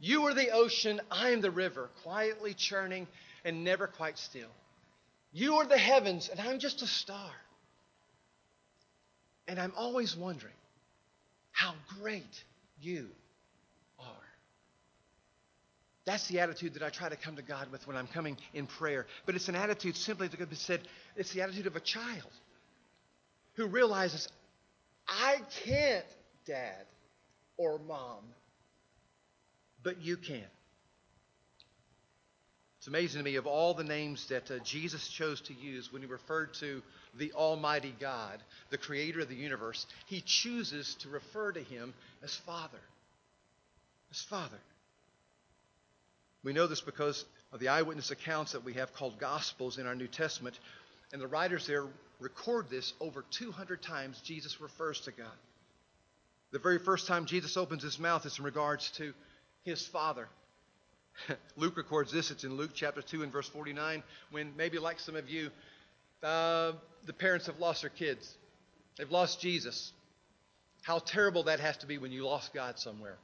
You 0.00 0.26
are 0.26 0.34
the 0.34 0.50
ocean, 0.50 1.00
I'm 1.10 1.40
the 1.40 1.50
river, 1.50 1.90
quietly 2.02 2.54
churning 2.54 3.06
and 3.44 3.64
never 3.64 3.86
quite 3.86 4.18
still. 4.18 4.48
You 5.32 5.56
are 5.56 5.66
the 5.66 5.78
heavens, 5.78 6.28
and 6.28 6.40
I'm 6.40 6.58
just 6.58 6.82
a 6.82 6.86
star. 6.86 7.30
And 9.48 9.58
I'm 9.58 9.72
always 9.76 10.16
wondering 10.16 10.54
how 11.50 11.74
great 12.00 12.44
you 12.80 13.08
are. 13.98 14.06
That's 16.04 16.26
the 16.28 16.40
attitude 16.40 16.74
that 16.74 16.82
I 16.82 16.90
try 16.90 17.08
to 17.08 17.16
come 17.16 17.36
to 17.36 17.42
God 17.42 17.70
with 17.70 17.86
when 17.86 17.96
I'm 17.96 18.08
coming 18.08 18.36
in 18.54 18.66
prayer. 18.66 19.06
But 19.26 19.34
it's 19.34 19.48
an 19.48 19.54
attitude, 19.54 19.96
simply 19.96 20.28
to 20.28 20.46
be 20.46 20.56
said, 20.56 20.80
it's 21.16 21.32
the 21.32 21.42
attitude 21.42 21.66
of 21.66 21.76
a 21.76 21.80
child 21.80 22.30
who 23.54 23.66
realizes, 23.66 24.28
I 25.06 25.36
can't, 25.64 26.04
Dad 26.46 26.86
or 27.56 27.78
Mom, 27.86 28.24
but 29.82 30.00
you 30.00 30.16
can. 30.16 30.44
It's 32.82 32.88
amazing 32.88 33.20
to 33.20 33.24
me 33.24 33.36
of 33.36 33.46
all 33.46 33.74
the 33.74 33.84
names 33.84 34.26
that 34.26 34.50
uh, 34.50 34.58
Jesus 34.64 35.06
chose 35.06 35.40
to 35.42 35.54
use 35.54 35.92
when 35.92 36.02
he 36.02 36.08
referred 36.08 36.52
to 36.54 36.82
the 37.14 37.32
Almighty 37.32 37.94
God, 38.00 38.40
the 38.70 38.76
creator 38.76 39.20
of 39.20 39.28
the 39.28 39.36
universe, 39.36 39.86
he 40.06 40.20
chooses 40.20 40.96
to 40.96 41.08
refer 41.08 41.52
to 41.52 41.62
him 41.62 41.94
as 42.24 42.34
Father. 42.34 42.80
As 44.10 44.20
Father. 44.22 44.58
We 46.42 46.52
know 46.52 46.66
this 46.66 46.80
because 46.80 47.24
of 47.52 47.60
the 47.60 47.68
eyewitness 47.68 48.10
accounts 48.10 48.50
that 48.50 48.64
we 48.64 48.72
have 48.72 48.92
called 48.92 49.20
Gospels 49.20 49.78
in 49.78 49.86
our 49.86 49.94
New 49.94 50.08
Testament, 50.08 50.58
and 51.12 51.22
the 51.22 51.28
writers 51.28 51.68
there 51.68 51.86
record 52.18 52.68
this 52.68 52.94
over 52.98 53.24
200 53.30 53.80
times 53.80 54.20
Jesus 54.24 54.60
refers 54.60 55.00
to 55.02 55.12
God. 55.12 55.38
The 56.50 56.58
very 56.58 56.80
first 56.80 57.06
time 57.06 57.26
Jesus 57.26 57.56
opens 57.56 57.84
his 57.84 58.00
mouth 58.00 58.26
is 58.26 58.40
in 58.40 58.44
regards 58.44 58.90
to 58.96 59.14
his 59.62 59.86
Father. 59.86 60.26
Luke 61.56 61.76
records 61.76 62.12
this. 62.12 62.30
It's 62.30 62.44
in 62.44 62.56
Luke 62.56 62.70
chapter 62.74 63.02
2 63.02 63.22
and 63.22 63.32
verse 63.32 63.48
49, 63.48 64.02
when 64.30 64.52
maybe 64.56 64.78
like 64.78 65.00
some 65.00 65.16
of 65.16 65.28
you, 65.28 65.50
uh, 66.22 66.72
the 67.06 67.12
parents 67.12 67.46
have 67.46 67.58
lost 67.58 67.82
their 67.82 67.90
kids. 67.90 68.34
They've 68.98 69.10
lost 69.10 69.40
Jesus. 69.40 69.92
How 70.82 70.98
terrible 70.98 71.44
that 71.44 71.60
has 71.60 71.76
to 71.78 71.86
be 71.86 71.98
when 71.98 72.12
you 72.12 72.24
lost 72.24 72.52
God 72.52 72.78
somewhere. 72.78 73.16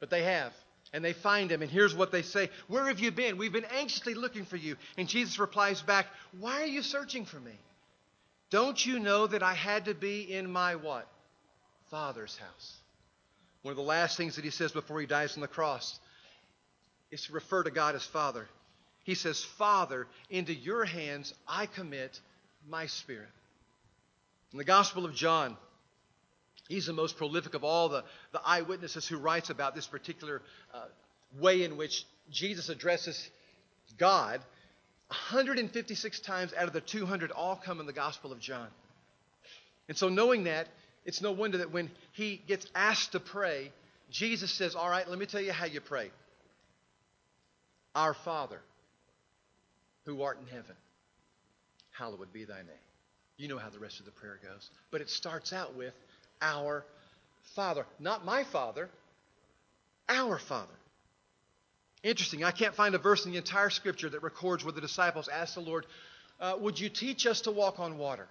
But 0.00 0.10
they 0.10 0.24
have. 0.24 0.52
And 0.92 1.04
they 1.04 1.12
find 1.12 1.50
him. 1.50 1.62
And 1.62 1.70
here's 1.70 1.94
what 1.94 2.12
they 2.12 2.22
say 2.22 2.50
Where 2.68 2.86
have 2.86 3.00
you 3.00 3.10
been? 3.10 3.38
We've 3.38 3.52
been 3.52 3.64
anxiously 3.64 4.14
looking 4.14 4.44
for 4.44 4.56
you. 4.56 4.76
And 4.96 5.08
Jesus 5.08 5.38
replies 5.38 5.82
back, 5.82 6.06
Why 6.38 6.62
are 6.62 6.66
you 6.66 6.82
searching 6.82 7.24
for 7.24 7.40
me? 7.40 7.52
Don't 8.50 8.84
you 8.84 9.00
know 9.00 9.26
that 9.26 9.42
I 9.42 9.54
had 9.54 9.86
to 9.86 9.94
be 9.94 10.20
in 10.32 10.50
my 10.50 10.76
what? 10.76 11.08
Father's 11.90 12.36
house. 12.36 12.76
One 13.62 13.72
of 13.72 13.76
the 13.76 13.82
last 13.82 14.16
things 14.16 14.36
that 14.36 14.44
he 14.44 14.50
says 14.50 14.70
before 14.70 15.00
he 15.00 15.06
dies 15.06 15.34
on 15.34 15.40
the 15.40 15.48
cross 15.48 15.98
is 17.10 17.26
to 17.26 17.32
refer 17.32 17.62
to 17.62 17.70
God 17.70 17.94
as 17.94 18.04
Father. 18.04 18.46
He 19.04 19.14
says, 19.14 19.44
Father, 19.44 20.06
into 20.30 20.52
your 20.52 20.84
hands 20.84 21.32
I 21.46 21.66
commit 21.66 22.18
my 22.68 22.86
spirit. 22.86 23.28
In 24.52 24.58
the 24.58 24.64
Gospel 24.64 25.04
of 25.04 25.14
John, 25.14 25.56
he's 26.68 26.86
the 26.86 26.92
most 26.92 27.16
prolific 27.16 27.54
of 27.54 27.62
all 27.62 27.88
the, 27.88 28.04
the 28.32 28.40
eyewitnesses 28.44 29.06
who 29.06 29.18
writes 29.18 29.50
about 29.50 29.74
this 29.74 29.86
particular 29.86 30.42
uh, 30.74 30.86
way 31.40 31.62
in 31.62 31.76
which 31.76 32.04
Jesus 32.30 32.68
addresses 32.68 33.30
God. 33.98 34.40
156 35.08 36.20
times 36.20 36.52
out 36.54 36.66
of 36.66 36.72
the 36.72 36.80
200 36.80 37.30
all 37.30 37.54
come 37.54 37.78
in 37.78 37.86
the 37.86 37.92
Gospel 37.92 38.32
of 38.32 38.40
John. 38.40 38.66
And 39.88 39.96
so, 39.96 40.08
knowing 40.08 40.44
that, 40.44 40.66
it's 41.04 41.22
no 41.22 41.30
wonder 41.30 41.58
that 41.58 41.70
when 41.70 41.90
he 42.12 42.42
gets 42.48 42.66
asked 42.74 43.12
to 43.12 43.20
pray, 43.20 43.70
Jesus 44.10 44.50
says, 44.50 44.74
All 44.74 44.90
right, 44.90 45.08
let 45.08 45.18
me 45.18 45.26
tell 45.26 45.40
you 45.40 45.52
how 45.52 45.66
you 45.66 45.80
pray. 45.80 46.10
Our 47.96 48.12
Father, 48.12 48.60
who 50.04 50.20
art 50.22 50.38
in 50.38 50.46
heaven, 50.46 50.76
hallowed 51.92 52.30
be 52.30 52.44
thy 52.44 52.58
name. 52.58 52.84
You 53.38 53.48
know 53.48 53.56
how 53.56 53.70
the 53.70 53.78
rest 53.78 54.00
of 54.00 54.04
the 54.04 54.12
prayer 54.12 54.38
goes. 54.42 54.68
But 54.90 55.00
it 55.00 55.08
starts 55.08 55.52
out 55.54 55.74
with 55.74 55.94
our 56.42 56.84
Father. 57.54 57.86
Not 57.98 58.22
my 58.22 58.44
Father, 58.44 58.90
our 60.10 60.38
Father. 60.38 60.74
Interesting. 62.02 62.44
I 62.44 62.50
can't 62.50 62.74
find 62.74 62.94
a 62.94 62.98
verse 62.98 63.24
in 63.24 63.32
the 63.32 63.38
entire 63.38 63.70
scripture 63.70 64.10
that 64.10 64.22
records 64.22 64.62
where 64.62 64.72
the 64.72 64.82
disciples 64.82 65.28
asked 65.28 65.54
the 65.54 65.62
Lord, 65.62 65.86
uh, 66.38 66.54
Would 66.60 66.78
you 66.78 66.90
teach 66.90 67.26
us 67.26 67.40
to 67.42 67.50
walk 67.50 67.80
on 67.80 67.96
water? 67.96 68.28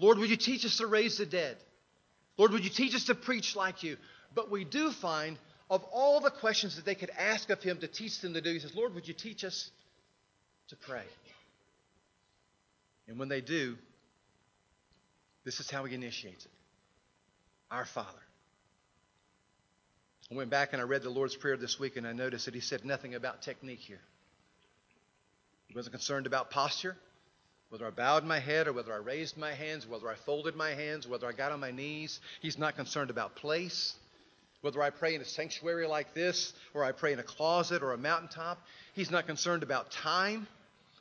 Lord, 0.00 0.18
would 0.18 0.30
you 0.30 0.36
teach 0.36 0.64
us 0.66 0.78
to 0.78 0.88
raise 0.88 1.18
the 1.18 1.26
dead? 1.26 1.56
Lord, 2.36 2.50
would 2.50 2.64
you 2.64 2.70
teach 2.70 2.96
us 2.96 3.04
to 3.04 3.14
preach 3.14 3.54
like 3.54 3.84
you? 3.84 3.96
But 4.34 4.50
we 4.50 4.64
do 4.64 4.90
find 4.90 5.38
of 5.72 5.82
all 5.90 6.20
the 6.20 6.30
questions 6.30 6.76
that 6.76 6.84
they 6.84 6.94
could 6.94 7.08
ask 7.18 7.48
of 7.48 7.62
him 7.62 7.78
to 7.78 7.88
teach 7.88 8.20
them 8.20 8.34
to 8.34 8.42
do, 8.42 8.52
he 8.52 8.58
says, 8.58 8.74
Lord, 8.76 8.94
would 8.94 9.08
you 9.08 9.14
teach 9.14 9.42
us 9.42 9.70
to 10.68 10.76
pray? 10.76 11.04
And 13.08 13.18
when 13.18 13.30
they 13.30 13.40
do, 13.40 13.78
this 15.46 15.60
is 15.60 15.70
how 15.70 15.84
he 15.84 15.94
initiates 15.94 16.44
it 16.44 16.50
Our 17.70 17.86
Father. 17.86 18.18
I 20.30 20.34
went 20.34 20.50
back 20.50 20.74
and 20.74 20.82
I 20.82 20.84
read 20.84 21.02
the 21.02 21.10
Lord's 21.10 21.36
Prayer 21.36 21.56
this 21.56 21.80
week 21.80 21.96
and 21.96 22.06
I 22.06 22.12
noticed 22.12 22.44
that 22.44 22.54
he 22.54 22.60
said 22.60 22.84
nothing 22.84 23.14
about 23.14 23.40
technique 23.40 23.80
here. 23.80 24.00
He 25.68 25.74
wasn't 25.74 25.94
concerned 25.94 26.26
about 26.26 26.50
posture. 26.50 26.98
Whether 27.70 27.86
I 27.86 27.90
bowed 27.90 28.24
my 28.24 28.40
head 28.40 28.68
or 28.68 28.74
whether 28.74 28.92
I 28.92 28.98
raised 28.98 29.38
my 29.38 29.54
hands, 29.54 29.86
whether 29.86 30.10
I 30.10 30.16
folded 30.16 30.54
my 30.54 30.74
hands, 30.74 31.08
whether 31.08 31.26
I 31.26 31.32
got 31.32 31.50
on 31.50 31.60
my 31.60 31.70
knees, 31.70 32.20
He's 32.42 32.58
not 32.58 32.76
concerned 32.76 33.08
about 33.08 33.36
place. 33.36 33.94
Whether 34.62 34.80
I 34.80 34.90
pray 34.90 35.14
in 35.14 35.20
a 35.20 35.24
sanctuary 35.24 35.86
like 35.86 36.14
this 36.14 36.52
or 36.72 36.84
I 36.84 36.92
pray 36.92 37.12
in 37.12 37.18
a 37.18 37.24
closet 37.24 37.82
or 37.82 37.92
a 37.92 37.98
mountaintop, 37.98 38.58
He's 38.94 39.10
not 39.10 39.26
concerned 39.26 39.62
about 39.62 39.90
time. 39.90 40.46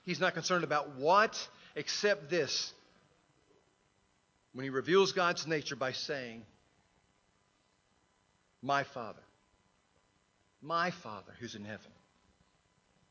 He's 0.03 0.19
not 0.19 0.33
concerned 0.33 0.63
about 0.63 0.95
what, 0.95 1.47
except 1.75 2.29
this. 2.29 2.73
When 4.53 4.63
He 4.63 4.69
reveals 4.69 5.13
God's 5.13 5.45
nature 5.47 5.75
by 5.75 5.91
saying, 5.91 6.43
My 8.63 8.83
Father, 8.83 9.21
my 10.61 10.89
Father 10.89 11.31
who's 11.39 11.55
in 11.55 11.63
heaven, 11.63 11.91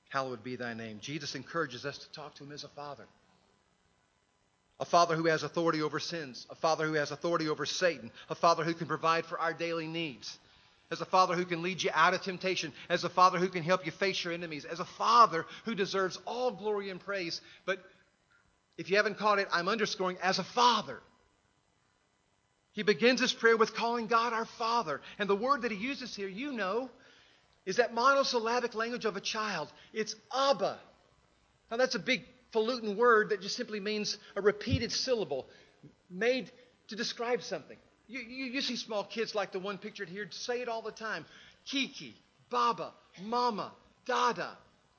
hallowed 0.09 0.43
be 0.43 0.57
thy 0.57 0.75
name. 0.75 0.99
Jesus 1.01 1.37
encourages 1.37 1.87
us 1.87 1.97
to 1.99 2.13
talk 2.13 2.35
to 2.35 2.45
Him 2.45 2.53
as 2.53 2.65
a 2.65 2.69
Father 2.69 3.05
a 4.81 4.85
father 4.87 5.15
who 5.15 5.27
has 5.27 5.43
authority 5.43 5.83
over 5.83 6.01
sins, 6.01 6.47
a 6.51 6.55
father 6.55 6.87
who 6.87 6.95
has 6.95 7.11
authority 7.11 7.49
over 7.49 7.67
Satan, 7.67 8.11
a 8.31 8.35
father 8.35 8.65
who 8.65 8.73
can 8.73 8.87
provide 8.87 9.27
for 9.27 9.39
our 9.39 9.53
daily 9.53 9.87
needs, 9.87 10.39
as 10.91 11.03
a 11.03 11.05
father 11.05 11.35
who 11.35 11.45
can 11.45 11.63
lead 11.63 11.83
you 11.83 11.91
out 11.93 12.15
of 12.15 12.23
temptation, 12.23 12.73
as 12.89 13.05
a 13.05 13.11
father 13.11 13.39
who 13.39 13.49
can 13.49 13.63
help 13.63 13.85
you 13.85 13.93
face 13.93 14.25
your 14.25 14.33
enemies, 14.33 14.65
as 14.65 14.81
a 14.81 14.85
father 14.85 15.45
who 15.67 15.75
deserves 15.75 16.19
all 16.27 16.51
glory 16.51 16.89
and 16.89 16.99
praise. 16.99 17.43
But 17.67 17.79
if 18.79 18.91
you 18.91 18.97
haven't 18.97 19.19
caught 19.19 19.39
it, 19.39 19.49
I'm 19.53 19.69
underscoring 19.69 20.17
as 20.23 20.39
a 20.39 20.45
father. 20.45 20.99
He 22.73 22.83
begins 22.83 23.21
his 23.21 23.33
prayer 23.33 23.59
with 23.59 23.75
calling 23.75 24.07
God 24.07 24.33
our 24.33 24.47
Father. 24.47 25.01
And 25.19 25.29
the 25.29 25.37
word 25.37 25.63
that 25.63 25.73
he 25.73 25.77
uses 25.77 26.15
here, 26.17 26.29
you 26.29 26.53
know, 26.53 26.89
is 27.67 27.77
that 27.77 27.93
monosyllabic 27.93 28.75
language 28.75 29.05
of 29.05 29.17
a 29.17 29.21
child. 29.21 29.71
It's 29.93 30.15
Abba. 30.35 30.79
Now, 31.71 31.77
that's 31.77 31.97
a 31.97 31.99
big 31.99 32.25
falutin 32.53 32.97
word 32.97 33.31
that 33.31 33.41
just 33.41 33.57
simply 33.57 33.81
means 33.81 34.19
a 34.37 34.41
repeated 34.41 34.93
syllable 34.93 35.47
made 36.11 36.51
to 36.89 36.97
describe 36.97 37.43
something. 37.43 37.77
You, 38.09 38.21
you, 38.21 38.45
you, 38.47 38.61
see 38.61 38.77
small 38.77 39.05
kids 39.05 39.35
like 39.35 39.53
the 39.53 39.61
one 39.61 39.79
pictured 39.79 40.09
here 40.09 40.27
say 40.31 40.61
it 40.61 40.69
all 40.69 40.83
the 40.83 40.91
time 40.91 41.25
Kiki, 41.65 42.17
Baba, 42.51 42.93
Mama, 43.23 43.73
Dada. 44.07 44.57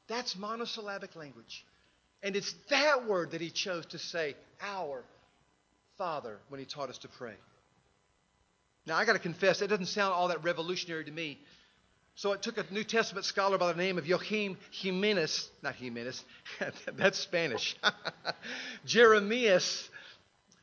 That's 0.07 0.37
monosyllabic 0.37 1.15
language. 1.15 1.65
And 2.23 2.35
it's 2.35 2.53
that 2.69 3.07
word 3.07 3.31
that 3.31 3.41
he 3.41 3.49
chose 3.49 3.85
to 3.87 3.99
say, 3.99 4.35
Our 4.61 5.03
Father, 5.97 6.39
when 6.49 6.59
he 6.59 6.65
taught 6.65 6.89
us 6.89 6.99
to 6.99 7.07
pray. 7.07 7.33
Now, 8.85 8.95
I 8.97 9.05
got 9.05 9.13
to 9.13 9.19
confess, 9.19 9.61
it 9.61 9.67
doesn't 9.67 9.87
sound 9.87 10.13
all 10.13 10.29
that 10.29 10.43
revolutionary 10.43 11.05
to 11.05 11.11
me 11.11 11.39
so 12.15 12.33
it 12.33 12.41
took 12.41 12.57
a 12.57 12.65
New 12.71 12.83
Testament 12.83 13.25
scholar 13.25 13.57
by 13.57 13.71
the 13.71 13.77
name 13.77 13.97
of 13.97 14.05
Joachim 14.05 14.57
Jimenez, 14.71 15.49
not 15.63 15.75
Jimenez, 15.75 16.23
that's 16.97 17.19
Spanish, 17.19 17.75
Jeremias, 18.85 19.89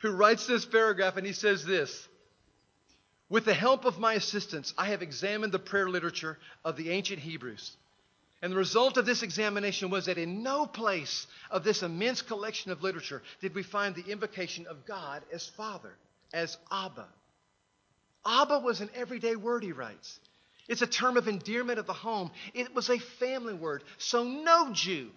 who 0.01 0.13
writes 0.13 0.47
this 0.47 0.65
paragraph, 0.65 1.17
and 1.17 1.27
he 1.27 1.33
says 1.33 1.65
this 1.65 2.07
With 3.29 3.45
the 3.45 3.55
help 3.55 3.85
of 3.85 3.99
my 3.99 4.15
assistants, 4.15 4.75
I 4.77 4.87
have 4.87 5.03
examined 5.03 5.53
the 5.53 5.59
prayer 5.59 5.89
literature 5.89 6.39
of 6.65 6.77
the 6.77 6.91
ancient 6.91 7.19
Hebrews. 7.19 7.73
And 8.41 8.53
the 8.53 8.57
result 8.57 8.97
of 8.97 9.07
this 9.07 9.25
examination 9.25 9.91
was 9.91 10.07
that 10.07 10.17
in 10.17 10.45
no 10.45 10.65
place 10.65 11.27
of 11.51 11.65
this 11.65 11.83
immense 11.83 12.23
collection 12.23 12.71
of 12.71 12.85
literature 12.85 13.23
did 13.41 13.53
we 13.55 13.65
find 13.65 13.95
the 13.95 14.09
invocation 14.09 14.67
of 14.69 14.87
God 14.87 15.25
as 15.33 15.49
Father, 15.49 15.93
as 16.33 16.57
Abba. 16.71 17.09
Abba 18.25 18.61
was 18.61 18.81
an 18.81 18.91
everyday 18.95 19.35
word, 19.35 19.65
he 19.65 19.73
writes. 19.73 20.21
It's 20.69 20.83
a 20.83 20.87
term 20.87 21.17
of 21.17 21.29
endearment 21.29 21.79
of 21.79 21.87
the 21.87 21.95
home. 21.95 22.31
It 22.55 22.75
was 22.75 22.91
a 22.91 22.99
family 22.99 23.55
word. 23.55 23.83
So 23.97 24.23
no 24.23 24.73
Jew, 24.73 25.11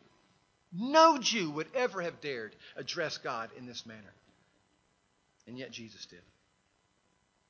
no 0.72 1.18
Jew 1.18 1.52
would 1.52 1.68
ever 1.76 2.02
have 2.02 2.22
dared 2.22 2.56
address 2.76 3.18
God 3.18 3.50
in 3.58 3.66
this 3.66 3.86
manner. 3.86 4.14
And 5.48 5.58
yet 5.58 5.72
Jesus 5.72 6.06
did. 6.06 6.22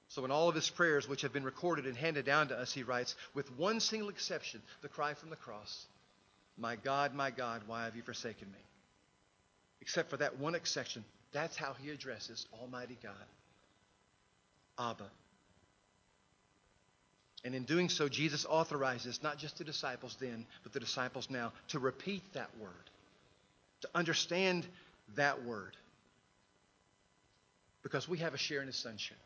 So, 0.09 0.25
in 0.25 0.31
all 0.31 0.49
of 0.49 0.55
his 0.55 0.69
prayers, 0.69 1.07
which 1.07 1.21
have 1.21 1.31
been 1.31 1.45
recorded 1.45 1.85
and 1.85 1.95
handed 1.95 2.25
down 2.25 2.49
to 2.49 2.57
us, 2.57 2.73
he 2.73 2.83
writes, 2.83 3.15
with 3.33 3.49
one 3.57 3.79
single 3.79 4.09
exception, 4.09 4.61
the 4.81 4.89
cry 4.89 5.13
from 5.13 5.29
the 5.29 5.37
cross 5.37 5.85
My 6.57 6.75
God, 6.75 7.13
my 7.13 7.31
God, 7.31 7.61
why 7.65 7.85
have 7.85 7.95
you 7.95 8.01
forsaken 8.01 8.51
me? 8.51 8.59
Except 9.79 10.09
for 10.09 10.17
that 10.17 10.37
one 10.37 10.53
exception, 10.53 11.05
that's 11.31 11.55
how 11.55 11.73
he 11.81 11.91
addresses 11.91 12.45
Almighty 12.59 12.97
God 13.01 13.13
Abba, 14.77 15.09
and 17.43 17.55
in 17.55 17.63
doing 17.63 17.89
so, 17.89 18.07
Jesus 18.07 18.45
authorizes 18.47 19.23
not 19.23 19.37
just 19.37 19.57
the 19.57 19.63
disciples 19.63 20.15
then, 20.19 20.45
but 20.63 20.73
the 20.73 20.79
disciples 20.79 21.29
now 21.29 21.53
to 21.69 21.79
repeat 21.79 22.21
that 22.33 22.49
word, 22.59 22.89
to 23.81 23.89
understand 23.95 24.65
that 25.15 25.43
word. 25.43 25.75
Because 27.81 28.07
we 28.07 28.19
have 28.19 28.35
a 28.35 28.37
share 28.37 28.61
in 28.61 28.67
his 28.67 28.75
sonship. 28.75 29.17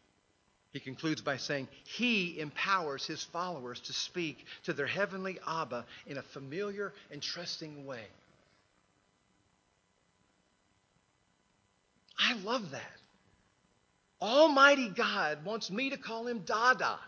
He 0.71 0.81
concludes 0.81 1.21
by 1.21 1.37
saying, 1.37 1.69
He 1.85 2.37
empowers 2.37 3.05
His 3.05 3.23
followers 3.23 3.79
to 3.79 3.93
speak 3.93 4.45
to 4.63 4.73
their 4.73 4.87
heavenly 4.87 5.39
Abba 5.47 5.85
in 6.05 6.17
a 6.17 6.21
familiar 6.21 6.91
and 7.11 7.21
trusting 7.21 7.85
way. 7.85 8.03
I 12.19 12.33
love 12.43 12.71
that. 12.71 12.81
Almighty 14.21 14.89
God 14.89 15.45
wants 15.45 15.71
me 15.71 15.91
to 15.91 15.97
call 15.97 16.27
Him 16.27 16.39
Dada. 16.45 16.99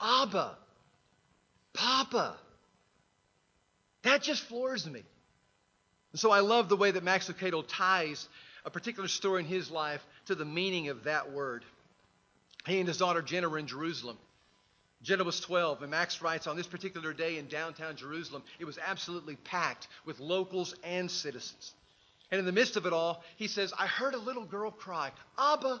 Abba, 0.00 0.56
Papa. 1.74 2.36
That 4.02 4.22
just 4.22 4.42
floors 4.42 4.86
me. 4.86 5.02
And 6.12 6.20
so 6.20 6.30
I 6.30 6.40
love 6.40 6.68
the 6.68 6.76
way 6.76 6.90
that 6.90 7.04
Max 7.04 7.28
Lucado 7.28 7.64
ties 7.66 8.28
a 8.64 8.70
particular 8.70 9.08
story 9.08 9.42
in 9.42 9.48
his 9.48 9.70
life 9.70 10.04
to 10.26 10.34
the 10.34 10.44
meaning 10.44 10.88
of 10.88 11.04
that 11.04 11.32
word. 11.32 11.64
He 12.66 12.78
and 12.78 12.88
his 12.88 12.98
daughter 12.98 13.22
Jenna 13.22 13.48
were 13.48 13.58
in 13.58 13.66
Jerusalem. 13.66 14.18
Jenna 15.02 15.24
was 15.24 15.40
12, 15.40 15.82
and 15.82 15.90
Max 15.90 16.20
writes 16.20 16.46
on 16.46 16.56
this 16.56 16.66
particular 16.66 17.14
day 17.14 17.38
in 17.38 17.46
downtown 17.46 17.96
Jerusalem, 17.96 18.42
it 18.58 18.66
was 18.66 18.78
absolutely 18.78 19.36
packed 19.36 19.88
with 20.04 20.20
locals 20.20 20.74
and 20.84 21.10
citizens. 21.10 21.72
And 22.30 22.38
in 22.38 22.44
the 22.44 22.52
midst 22.52 22.76
of 22.76 22.84
it 22.84 22.92
all, 22.92 23.24
he 23.36 23.46
says, 23.46 23.72
I 23.78 23.86
heard 23.86 24.14
a 24.14 24.18
little 24.18 24.44
girl 24.44 24.70
cry, 24.70 25.10
Abba, 25.38 25.80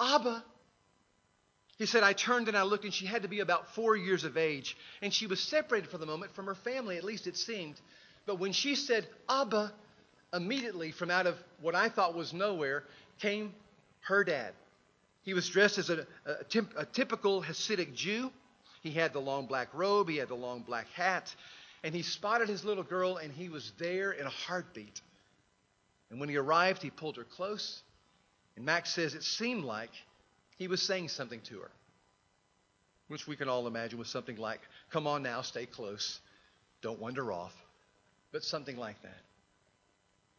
Abba. 0.00 0.44
He 1.78 1.86
said, 1.86 2.02
I 2.02 2.12
turned 2.12 2.48
and 2.48 2.56
I 2.56 2.62
looked, 2.62 2.84
and 2.84 2.94
she 2.94 3.06
had 3.06 3.22
to 3.22 3.28
be 3.28 3.40
about 3.40 3.74
four 3.74 3.96
years 3.96 4.24
of 4.24 4.36
age. 4.36 4.76
And 5.02 5.12
she 5.12 5.26
was 5.26 5.40
separated 5.40 5.90
for 5.90 5.98
the 5.98 6.06
moment 6.06 6.34
from 6.34 6.46
her 6.46 6.54
family, 6.54 6.96
at 6.96 7.04
least 7.04 7.26
it 7.26 7.36
seemed. 7.36 7.80
But 8.26 8.38
when 8.38 8.52
she 8.52 8.74
said, 8.76 9.06
Abba, 9.28 9.72
immediately 10.32 10.92
from 10.92 11.10
out 11.10 11.26
of 11.26 11.36
what 11.60 11.74
I 11.74 11.88
thought 11.88 12.14
was 12.14 12.32
nowhere 12.32 12.84
came 13.20 13.54
her 14.00 14.24
dad. 14.24 14.52
He 15.22 15.34
was 15.34 15.48
dressed 15.48 15.78
as 15.78 15.90
a, 15.90 16.06
a, 16.26 16.64
a 16.76 16.84
typical 16.84 17.42
Hasidic 17.42 17.94
Jew. 17.94 18.30
He 18.82 18.90
had 18.90 19.12
the 19.12 19.20
long 19.20 19.46
black 19.46 19.68
robe, 19.72 20.08
he 20.08 20.16
had 20.16 20.28
the 20.28 20.34
long 20.34 20.60
black 20.60 20.86
hat, 20.90 21.34
and 21.82 21.94
he 21.94 22.02
spotted 22.02 22.48
his 22.48 22.64
little 22.64 22.82
girl, 22.82 23.16
and 23.16 23.32
he 23.32 23.48
was 23.48 23.72
there 23.78 24.12
in 24.12 24.26
a 24.26 24.30
heartbeat. 24.30 25.00
And 26.10 26.20
when 26.20 26.28
he 26.28 26.36
arrived, 26.36 26.82
he 26.82 26.90
pulled 26.90 27.16
her 27.16 27.24
close. 27.24 27.82
And 28.56 28.64
Max 28.64 28.92
says 28.92 29.14
it 29.14 29.24
seemed 29.24 29.64
like 29.64 29.90
he 30.56 30.68
was 30.68 30.82
saying 30.82 31.08
something 31.08 31.40
to 31.42 31.60
her, 31.60 31.70
which 33.08 33.26
we 33.26 33.36
can 33.36 33.48
all 33.48 33.66
imagine 33.66 33.98
was 33.98 34.08
something 34.08 34.36
like, 34.36 34.60
Come 34.90 35.06
on 35.06 35.22
now, 35.22 35.42
stay 35.42 35.66
close, 35.66 36.20
don't 36.82 37.00
wander 37.00 37.32
off, 37.32 37.54
but 38.32 38.44
something 38.44 38.76
like 38.76 39.00
that. 39.02 39.22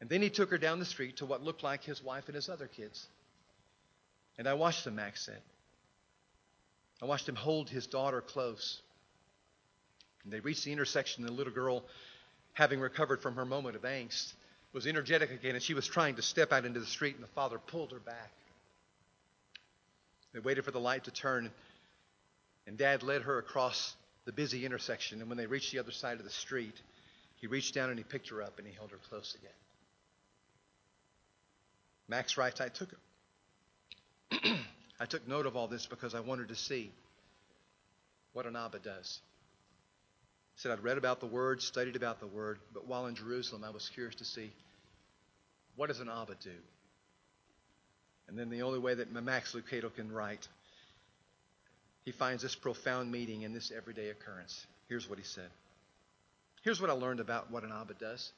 And 0.01 0.09
then 0.09 0.21
he 0.21 0.29
took 0.29 0.49
her 0.51 0.57
down 0.57 0.79
the 0.79 0.85
street 0.85 1.17
to 1.17 1.25
what 1.25 1.41
looked 1.41 1.63
like 1.63 1.83
his 1.83 2.03
wife 2.03 2.25
and 2.27 2.35
his 2.35 2.49
other 2.49 2.67
kids. 2.67 3.07
And 4.37 4.47
I 4.47 4.53
watched 4.53 4.85
him, 4.85 4.95
Max 4.95 5.25
said. 5.25 5.41
I 7.01 7.05
watched 7.05 7.27
him 7.27 7.35
hold 7.35 7.69
his 7.69 7.87
daughter 7.87 8.21
close. 8.21 8.81
And 10.23 10.33
they 10.33 10.39
reached 10.39 10.65
the 10.65 10.71
intersection, 10.71 11.23
and 11.23 11.31
the 11.31 11.37
little 11.37 11.53
girl, 11.53 11.83
having 12.53 12.79
recovered 12.79 13.21
from 13.21 13.35
her 13.35 13.45
moment 13.45 13.75
of 13.75 13.83
angst, 13.83 14.33
was 14.73 14.87
energetic 14.87 15.31
again, 15.31 15.55
and 15.55 15.63
she 15.63 15.73
was 15.73 15.87
trying 15.87 16.15
to 16.15 16.21
step 16.21 16.51
out 16.51 16.65
into 16.65 16.79
the 16.79 16.85
street, 16.85 17.15
and 17.15 17.23
the 17.23 17.29
father 17.29 17.57
pulled 17.57 17.91
her 17.91 17.99
back. 17.99 18.31
They 20.35 20.41
waited 20.41 20.65
for 20.65 20.71
the 20.71 20.81
light 20.81 21.05
to 21.05 21.11
turn, 21.11 21.49
and 22.67 22.77
Dad 22.77 23.03
led 23.03 23.21
her 23.21 23.37
across 23.37 23.95
the 24.25 24.33
busy 24.33 24.65
intersection. 24.65 25.21
And 25.21 25.29
when 25.29 25.37
they 25.37 25.45
reached 25.45 25.71
the 25.71 25.79
other 25.79 25.93
side 25.93 26.17
of 26.17 26.25
the 26.25 26.29
street, 26.29 26.75
he 27.37 27.47
reached 27.47 27.73
down 27.73 27.89
and 27.89 27.97
he 27.97 28.03
picked 28.03 28.27
her 28.31 28.41
up 28.41 28.59
and 28.59 28.67
he 28.67 28.73
held 28.73 28.91
her 28.91 28.99
close 29.09 29.33
again. 29.39 29.55
Max 32.09 32.37
writes, 32.37 32.59
I 32.59 32.67
took 32.67 32.91
her. 32.91 34.57
I 34.99 35.05
took 35.05 35.25
note 35.25 35.45
of 35.45 35.55
all 35.55 35.69
this 35.69 35.85
because 35.85 36.13
I 36.13 36.19
wanted 36.19 36.49
to 36.49 36.55
see 36.55 36.91
what 38.33 38.45
an 38.45 38.57
Abba 38.57 38.79
does. 38.79 39.21
He 40.55 40.59
said, 40.59 40.71
I'd 40.73 40.83
read 40.83 40.97
about 40.97 41.21
the 41.21 41.27
word, 41.27 41.61
studied 41.61 41.95
about 41.95 42.19
the 42.19 42.27
word, 42.27 42.59
but 42.73 42.85
while 42.85 43.05
in 43.05 43.15
Jerusalem, 43.15 43.63
I 43.63 43.69
was 43.69 43.87
curious 43.87 44.15
to 44.15 44.25
see 44.25 44.51
what 45.77 45.87
does 45.87 46.01
an 46.01 46.09
Abba 46.09 46.35
do? 46.43 46.51
And 48.27 48.37
then 48.37 48.49
the 48.49 48.63
only 48.63 48.79
way 48.79 48.95
that 48.95 49.11
Max 49.11 49.53
Lucado 49.53 49.93
can 49.93 50.11
write, 50.11 50.47
he 52.03 52.11
finds 52.11 52.43
this 52.43 52.55
profound 52.55 53.11
meaning 53.11 53.43
in 53.43 53.53
this 53.53 53.71
everyday 53.75 54.09
occurrence. 54.09 54.65
Here's 54.87 55.09
what 55.09 55.19
he 55.19 55.25
said. 55.25 55.49
Here's 56.63 56.81
what 56.81 56.89
I 56.89 56.93
learned 56.93 57.19
about 57.19 57.51
what 57.51 57.63
an 57.63 57.71
Abba 57.71 57.93
does. 57.95 58.31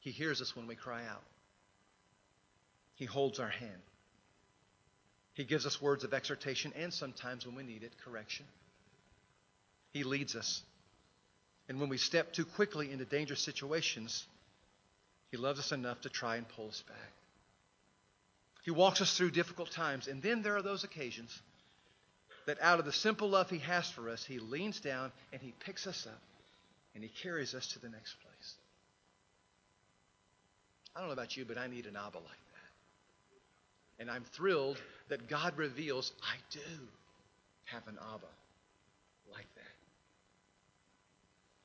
He 0.00 0.10
hears 0.10 0.40
us 0.40 0.56
when 0.56 0.66
we 0.66 0.74
cry 0.74 1.04
out. 1.06 1.22
He 2.96 3.04
holds 3.04 3.38
our 3.38 3.48
hand. 3.48 3.82
He 5.34 5.44
gives 5.44 5.64
us 5.64 5.80
words 5.80 6.04
of 6.04 6.12
exhortation 6.12 6.72
and 6.76 6.92
sometimes, 6.92 7.46
when 7.46 7.54
we 7.54 7.62
need 7.62 7.84
it, 7.84 7.92
correction. 8.04 8.46
He 9.92 10.04
leads 10.04 10.36
us. 10.36 10.62
And 11.68 11.80
when 11.80 11.88
we 11.88 11.98
step 11.98 12.32
too 12.32 12.44
quickly 12.44 12.90
into 12.90 13.04
dangerous 13.04 13.40
situations, 13.40 14.26
He 15.30 15.36
loves 15.36 15.58
us 15.60 15.72
enough 15.72 16.00
to 16.02 16.08
try 16.08 16.36
and 16.36 16.48
pull 16.48 16.68
us 16.68 16.82
back. 16.86 17.12
He 18.62 18.70
walks 18.70 19.00
us 19.00 19.16
through 19.16 19.32
difficult 19.32 19.70
times. 19.70 20.06
And 20.08 20.22
then 20.22 20.42
there 20.42 20.56
are 20.56 20.62
those 20.62 20.84
occasions 20.84 21.38
that 22.46 22.58
out 22.60 22.78
of 22.78 22.84
the 22.84 22.92
simple 22.92 23.28
love 23.28 23.50
He 23.50 23.58
has 23.58 23.90
for 23.90 24.08
us, 24.08 24.24
He 24.24 24.38
leans 24.38 24.80
down 24.80 25.12
and 25.32 25.42
He 25.42 25.52
picks 25.60 25.86
us 25.86 26.06
up 26.06 26.20
and 26.94 27.02
He 27.02 27.10
carries 27.22 27.54
us 27.54 27.66
to 27.68 27.80
the 27.80 27.88
next 27.88 28.14
place. 28.22 28.54
I 30.94 31.00
don't 31.00 31.08
know 31.08 31.14
about 31.14 31.36
you, 31.36 31.44
but 31.44 31.58
I 31.58 31.66
need 31.66 31.86
an 31.86 31.96
Abba 31.96 32.18
like 32.18 32.24
that. 32.24 34.00
And 34.00 34.10
I'm 34.10 34.24
thrilled 34.24 34.78
that 35.08 35.28
God 35.28 35.56
reveals 35.56 36.12
I 36.22 36.36
do 36.50 36.60
have 37.64 37.86
an 37.88 37.98
Abba 37.98 38.26
like 39.32 39.46
that. 39.54 39.62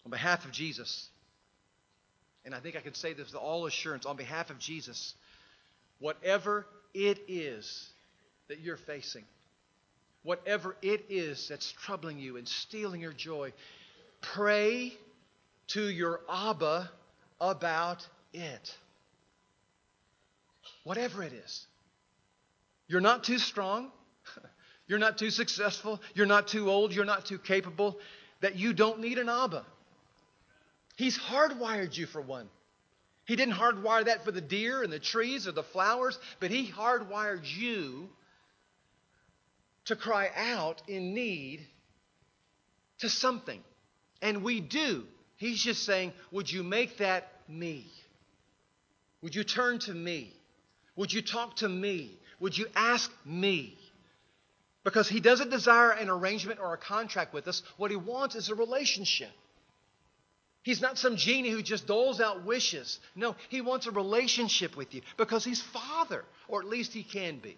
On 0.05 0.11
behalf 0.11 0.45
of 0.45 0.51
Jesus, 0.51 1.09
and 2.45 2.55
I 2.55 2.59
think 2.59 2.77
I 2.77 2.79
can 2.79 2.93
say 2.93 3.13
this 3.13 3.25
with 3.25 3.35
all 3.35 3.65
assurance, 3.65 4.05
on 4.05 4.15
behalf 4.15 4.49
of 4.49 4.57
Jesus, 4.57 5.13
whatever 5.99 6.65
it 6.93 7.19
is 7.27 7.89
that 8.47 8.59
you're 8.59 8.77
facing, 8.77 9.23
whatever 10.23 10.75
it 10.81 11.05
is 11.09 11.47
that's 11.47 11.71
troubling 11.71 12.19
you 12.19 12.37
and 12.37 12.47
stealing 12.47 13.01
your 13.01 13.13
joy, 13.13 13.53
pray 14.21 14.93
to 15.67 15.81
your 15.81 16.21
Abba 16.29 16.89
about 17.39 18.07
it. 18.33 18.75
Whatever 20.83 21.23
it 21.23 21.33
is. 21.33 21.65
You're 22.87 23.01
not 23.01 23.23
too 23.23 23.37
strong. 23.37 23.91
You're 24.87 24.99
not 24.99 25.17
too 25.17 25.29
successful. 25.29 25.99
You're 26.15 26.25
not 26.25 26.47
too 26.47 26.69
old. 26.69 26.93
You're 26.93 27.05
not 27.05 27.25
too 27.25 27.37
capable. 27.37 27.99
That 28.39 28.55
you 28.55 28.71
don't 28.71 29.01
need 29.01 29.17
an 29.17 29.27
Abba. 29.27 29.65
He's 30.95 31.17
hardwired 31.17 31.95
you 31.97 32.05
for 32.05 32.21
one. 32.21 32.47
He 33.27 33.35
didn't 33.35 33.55
hardwire 33.55 34.05
that 34.05 34.23
for 34.23 34.31
the 34.31 34.41
deer 34.41 34.83
and 34.83 34.91
the 34.91 34.99
trees 34.99 35.47
or 35.47 35.51
the 35.51 35.61
flowers, 35.61 36.17
but 36.39 36.49
He 36.49 36.65
hardwired 36.65 37.41
you 37.43 38.09
to 39.85 39.97
cry 39.97 40.31
out 40.33 40.81
in 40.87 41.13
need 41.13 41.67
to 42.99 43.09
something. 43.09 43.61
And 44.21 44.43
we 44.43 44.61
do. 44.61 45.03
He's 45.35 45.61
just 45.61 45.83
saying, 45.83 46.13
Would 46.31 46.49
you 46.49 46.63
make 46.63 46.97
that 46.97 47.29
me? 47.49 47.85
Would 49.21 49.35
you 49.35 49.43
turn 49.43 49.79
to 49.79 49.93
me? 49.93 50.33
Would 50.95 51.11
you 51.11 51.21
talk 51.21 51.57
to 51.57 51.67
me? 51.67 52.17
Would 52.39 52.57
you 52.57 52.67
ask 52.77 53.11
me? 53.25 53.77
Because 54.85 55.09
He 55.09 55.19
doesn't 55.19 55.49
desire 55.49 55.91
an 55.91 56.09
arrangement 56.09 56.61
or 56.61 56.73
a 56.73 56.77
contract 56.77 57.33
with 57.33 57.49
us. 57.49 57.61
What 57.75 57.91
He 57.91 57.97
wants 57.97 58.35
is 58.35 58.47
a 58.47 58.55
relationship. 58.55 59.31
He's 60.67 60.81
not 60.81 60.97
some 60.97 61.15
genie 61.15 61.49
who 61.49 61.61
just 61.61 61.87
doles 61.87 62.19
out 62.19 62.43
wishes. 62.43 62.99
No, 63.15 63.37
he 63.47 63.61
wants 63.61 63.87
a 63.87 63.91
relationship 63.91 64.75
with 64.75 64.93
you 64.93 65.01
because 65.15 65.45
he's 65.45 65.61
Father, 65.61 66.25
or 66.49 66.59
at 66.59 66.67
least 66.67 66.91
he 66.91 67.03
can 67.03 67.37
be. 67.37 67.57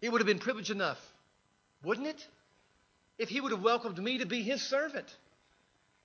It 0.00 0.10
would 0.10 0.22
have 0.22 0.26
been 0.26 0.38
privilege 0.38 0.70
enough, 0.70 0.98
wouldn't 1.84 2.06
it? 2.06 2.26
If 3.18 3.28
he 3.28 3.42
would 3.42 3.52
have 3.52 3.60
welcomed 3.60 3.98
me 3.98 4.16
to 4.16 4.24
be 4.24 4.40
his 4.40 4.62
servant. 4.62 5.14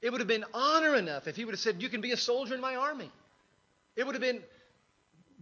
It 0.01 0.11
would 0.11 0.19
have 0.19 0.27
been 0.27 0.43
honor 0.53 0.95
enough 0.95 1.29
if 1.29 1.37
he 1.37 1.45
would 1.45 1.53
have 1.53 1.61
said, 1.61 1.81
You 1.81 1.87
can 1.87 2.01
be 2.01 2.11
a 2.11 2.17
soldier 2.17 2.53
in 2.53 2.59
my 2.59 2.75
army. 2.75 3.09
It 3.95 4.05
would 4.05 4.15
have 4.15 4.21
been 4.21 4.43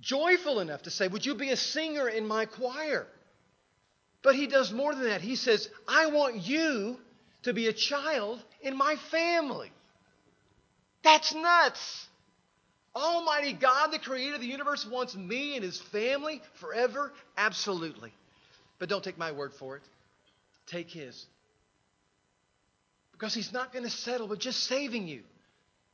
joyful 0.01 0.59
enough 0.59 0.83
to 0.83 0.91
say, 0.91 1.07
Would 1.07 1.25
you 1.25 1.33
be 1.33 1.49
a 1.49 1.57
singer 1.57 2.07
in 2.07 2.27
my 2.27 2.45
choir? 2.45 3.07
But 4.21 4.36
he 4.36 4.45
does 4.45 4.71
more 4.71 4.93
than 4.93 5.05
that. 5.05 5.21
He 5.21 5.36
says, 5.36 5.67
I 5.88 6.12
want 6.12 6.47
you 6.47 6.99
to 7.43 7.53
be 7.53 7.67
a 7.67 7.73
child 7.73 8.41
in 8.62 8.75
my 8.75 8.95
family. 9.12 9.71
That's 11.03 11.34
nuts. 11.34 12.08
Almighty 12.95 13.53
God, 13.53 13.91
the 13.91 13.99
creator 13.99 14.36
of 14.36 14.41
the 14.41 14.47
universe, 14.47 14.86
wants 14.86 15.15
me 15.15 15.56
and 15.56 15.63
his 15.63 15.82
family 15.82 16.41
forever? 16.56 17.12
Absolutely. 17.38 18.13
But 18.79 18.89
don't 18.89 19.03
take 19.03 19.17
my 19.17 19.32
word 19.32 19.53
for 19.53 19.77
it. 19.77 19.84
Take 20.67 20.91
his. 20.91 21.25
Because 23.12 23.34
he's 23.34 23.51
not 23.51 23.73
going 23.73 23.84
to 23.84 23.89
settle 23.89 24.27
with 24.27 24.39
just 24.39 24.63
saving 24.63 25.08
you 25.08 25.21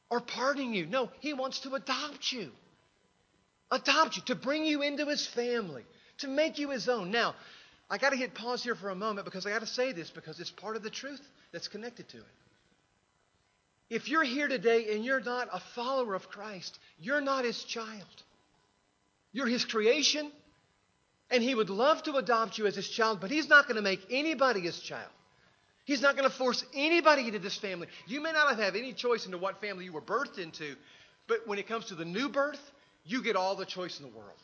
or 0.09 0.19
pardoning 0.19 0.73
you. 0.73 0.85
No, 0.85 1.09
he 1.19 1.33
wants 1.33 1.59
to 1.62 1.73
adopt 1.75 2.31
you. 2.31 2.51
Adopt 3.71 4.17
you, 4.17 4.23
to 4.23 4.35
bring 4.35 4.65
you 4.65 4.81
into 4.81 5.05
his 5.05 5.27
family, 5.27 5.85
to 6.19 6.27
make 6.27 6.57
you 6.57 6.71
his 6.71 6.89
own. 6.89 7.12
Now, 7.12 7.35
I 7.89 7.97
got 7.97 8.12
to 8.12 8.15
hit 8.15 8.36
pause 8.36 8.63
here 8.63 8.75
for 8.75 8.89
a 8.89 8.95
moment 8.95 9.25
because 9.25 9.45
I 9.45 9.49
got 9.49 9.62
to 9.62 9.67
say 9.67 9.91
this 9.91 10.10
because 10.10 10.39
it's 10.39 10.52
part 10.52 10.75
of 10.75 10.84
the 10.84 10.89
truth 10.89 11.21
that's 11.52 11.67
connected 11.67 12.08
to 12.10 12.17
it. 12.17 12.23
If 13.89 14.08
you're 14.08 14.23
here 14.23 14.47
today 14.47 14.93
and 14.93 15.04
you're 15.04 15.21
not 15.21 15.49
a 15.52 15.60
follower 15.60 16.13
of 16.13 16.30
Christ, 16.30 16.78
you're 16.99 17.21
not 17.21 17.45
his 17.45 17.63
child. 17.63 18.06
You're 19.32 19.47
his 19.47 19.65
creation, 19.65 20.32
and 21.32 21.41
he 21.41 21.56
would 21.56 21.69
love 21.69 22.04
to 22.04 22.15
adopt 22.15 22.58
you 22.58 22.67
as 22.67 22.75
his 22.75 22.88
child, 22.88 23.19
but 23.21 23.32
he's 23.32 23.49
not 23.49 23.65
going 23.65 23.78
to 23.78 23.82
make 23.82 24.06
anybody 24.12 24.62
his 24.62 24.80
child. 24.80 25.10
He's 25.86 26.02
not 26.02 26.15
going 26.15 26.30
to 26.30 26.36
force 26.36 26.63
anybody 26.75 27.25
into 27.25 27.39
this 27.39 27.58
family. 27.58 27.88
You 28.06 28.21
may 28.21 28.32
not 28.32 28.60
have 28.60 28.75
any 28.75 28.93
choice 28.93 29.25
into 29.25 29.39
what 29.39 29.60
family 29.60 29.86
you 29.86 29.91
were 29.91 30.02
birthed 30.02 30.38
into, 30.38 30.75
but 31.28 31.47
when 31.47 31.58
it 31.58 31.67
comes 31.67 31.86
to 31.86 31.95
the 31.95 32.06
new 32.06 32.30
birth, 32.30 32.60
you 33.06 33.23
get 33.23 33.36
all 33.36 33.56
the 33.56 33.65
choice 33.65 33.99
in 33.99 34.06
the 34.06 34.15
world. 34.15 34.38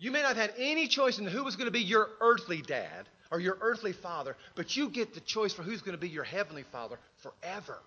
You 0.00 0.10
may 0.10 0.22
not 0.22 0.34
have 0.34 0.50
had 0.50 0.54
any 0.58 0.88
choice 0.88 1.18
in 1.18 1.26
who 1.26 1.44
was 1.44 1.56
going 1.56 1.66
to 1.66 1.70
be 1.70 1.82
your 1.82 2.08
earthly 2.22 2.62
dad 2.62 3.06
or 3.30 3.38
your 3.38 3.58
earthly 3.60 3.92
father, 3.92 4.34
but 4.54 4.74
you 4.74 4.88
get 4.88 5.12
the 5.12 5.20
choice 5.20 5.52
for 5.52 5.62
who's 5.62 5.82
going 5.82 5.94
to 5.94 6.00
be 6.00 6.08
your 6.08 6.24
heavenly 6.24 6.64
father 6.72 6.98
forever. 7.18 7.78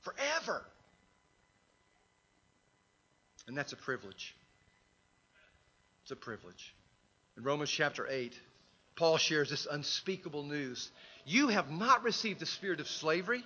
Forever. 0.00 0.64
And 3.46 3.56
that's 3.56 3.74
a 3.74 3.76
privilege. 3.76 4.34
It's 6.02 6.12
a 6.12 6.16
privilege. 6.16 6.74
In 7.36 7.44
Romans 7.44 7.70
chapter 7.70 8.06
8, 8.08 8.32
Paul 8.96 9.18
shares 9.18 9.50
this 9.50 9.66
unspeakable 9.70 10.44
news. 10.44 10.90
You 11.26 11.48
have 11.48 11.70
not 11.70 12.04
received 12.04 12.40
the 12.40 12.46
spirit 12.46 12.80
of 12.80 12.88
slavery, 12.88 13.44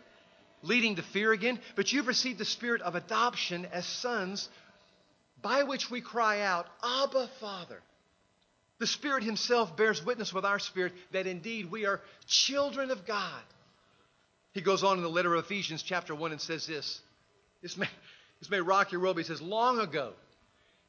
leading 0.62 0.96
to 0.96 1.02
fear 1.02 1.32
again, 1.32 1.58
but 1.74 1.92
you've 1.92 2.06
received 2.06 2.38
the 2.38 2.44
spirit 2.44 2.80
of 2.82 2.94
adoption 2.94 3.66
as 3.72 3.84
sons, 3.86 4.48
by 5.42 5.62
which 5.64 5.90
we 5.90 6.00
cry 6.00 6.40
out, 6.40 6.66
Abba, 6.82 7.28
Father. 7.40 7.80
The 8.78 8.86
Spirit 8.86 9.22
Himself 9.22 9.76
bears 9.76 10.04
witness 10.04 10.32
with 10.32 10.44
our 10.44 10.58
spirit 10.58 10.92
that 11.12 11.26
indeed 11.26 11.70
we 11.70 11.86
are 11.86 12.00
children 12.26 12.90
of 12.90 13.06
God. 13.06 13.42
He 14.52 14.60
goes 14.60 14.82
on 14.82 14.96
in 14.96 15.02
the 15.02 15.10
letter 15.10 15.34
of 15.34 15.44
Ephesians, 15.44 15.82
chapter 15.82 16.14
1, 16.14 16.32
and 16.32 16.40
says 16.40 16.66
this. 16.66 17.00
This 17.62 17.76
may, 17.76 17.88
this 18.40 18.50
may 18.50 18.60
rock 18.60 18.92
your 18.92 19.00
world, 19.00 19.16
but 19.16 19.24
he 19.24 19.28
says, 19.28 19.40
Long 19.40 19.80
ago, 19.80 20.12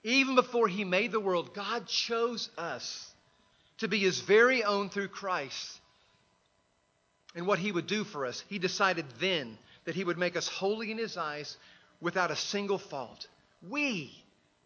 even 0.03 0.35
before 0.35 0.67
He 0.67 0.83
made 0.83 1.11
the 1.11 1.19
world, 1.19 1.53
God 1.53 1.87
chose 1.87 2.49
us 2.57 3.11
to 3.79 3.87
be 3.87 3.99
His 3.99 4.21
very 4.21 4.63
own 4.63 4.89
through 4.89 5.09
Christ. 5.09 5.79
And 7.35 7.45
what 7.45 7.59
He 7.59 7.71
would 7.71 7.87
do 7.87 8.03
for 8.03 8.25
us, 8.25 8.43
He 8.47 8.59
decided 8.59 9.05
then 9.19 9.57
that 9.85 9.95
He 9.95 10.03
would 10.03 10.17
make 10.17 10.35
us 10.35 10.47
holy 10.47 10.91
in 10.91 10.97
His 10.97 11.17
eyes 11.17 11.57
without 11.99 12.31
a 12.31 12.35
single 12.35 12.77
fault. 12.77 13.27
We 13.67 14.13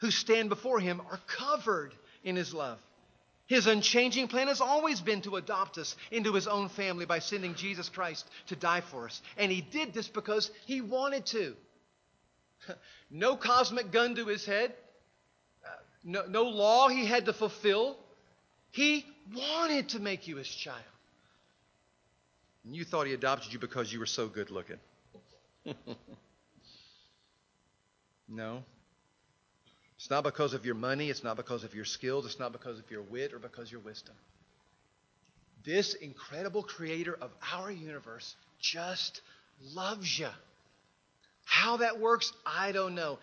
who 0.02 0.12
stand 0.12 0.50
before 0.50 0.80
Him 0.80 1.02
are 1.10 1.20
covered 1.28 1.94
in 2.24 2.36
His 2.36 2.54
love. 2.54 2.80
His 3.52 3.68
unchanging 3.68 4.30
plan 4.30 4.48
has 4.48 4.62
always 4.62 5.02
been 5.02 5.22
to 5.24 5.36
adopt 5.36 5.78
us 5.78 5.98
into 6.10 6.32
his 6.32 6.48
own 6.48 6.70
family 6.70 7.06
by 7.06 7.20
sending 7.20 7.54
Jesus 7.54 7.90
Christ 7.90 8.26
to 8.48 8.56
die 8.56 8.80
for 8.80 9.08
us. 9.08 9.22
And 9.36 9.52
he 9.52 9.60
did 9.60 9.94
this 9.94 10.08
because 10.08 10.50
he 10.66 10.80
wanted 10.80 11.26
to. 11.28 11.56
No 13.14 13.36
cosmic 13.36 13.92
gun 13.92 14.16
to 14.16 14.26
his 14.28 14.46
head, 14.46 14.74
uh, 15.66 15.70
no, 16.06 16.26
no 16.28 16.44
law 16.44 16.88
he 16.88 17.06
had 17.06 17.26
to 17.26 17.34
fulfill. 17.34 17.98
He 18.70 19.06
wanted 19.36 19.90
to 19.90 20.00
make 20.00 20.30
you 20.30 20.38
his 20.38 20.48
child. 20.48 20.80
And 22.64 22.74
you 22.74 22.86
thought 22.86 23.06
he 23.06 23.14
adopted 23.14 23.52
you 23.52 23.60
because 23.60 23.92
you 23.92 24.00
were 24.00 24.06
so 24.06 24.30
good 24.30 24.50
looking. 24.50 24.78
no. 28.30 28.64
It's 30.02 30.10
not 30.10 30.24
because 30.24 30.56
of 30.56 30.66
your 30.66 30.74
money, 30.74 31.12
it's 31.12 31.24
not 31.24 31.38
because 31.38 31.64
of 31.64 31.76
your 31.76 31.86
skills, 31.86 32.26
it's 32.26 32.40
not 32.40 32.52
because 32.52 32.80
of 32.80 32.90
your 32.90 33.04
wit 33.04 33.34
or 33.34 33.38
because 33.38 33.68
of 33.68 33.72
your 33.74 33.82
wisdom. 33.82 34.16
This 35.64 35.94
incredible 35.94 36.64
creator 36.64 37.16
of 37.22 37.30
our 37.54 37.70
universe 37.70 38.36
just 38.60 39.22
loves 39.76 40.18
you. 40.18 40.30
How 41.46 41.78
that 41.78 42.00
works, 42.00 42.34
I 42.48 42.72
don't 42.72 42.96
know. 42.96 43.20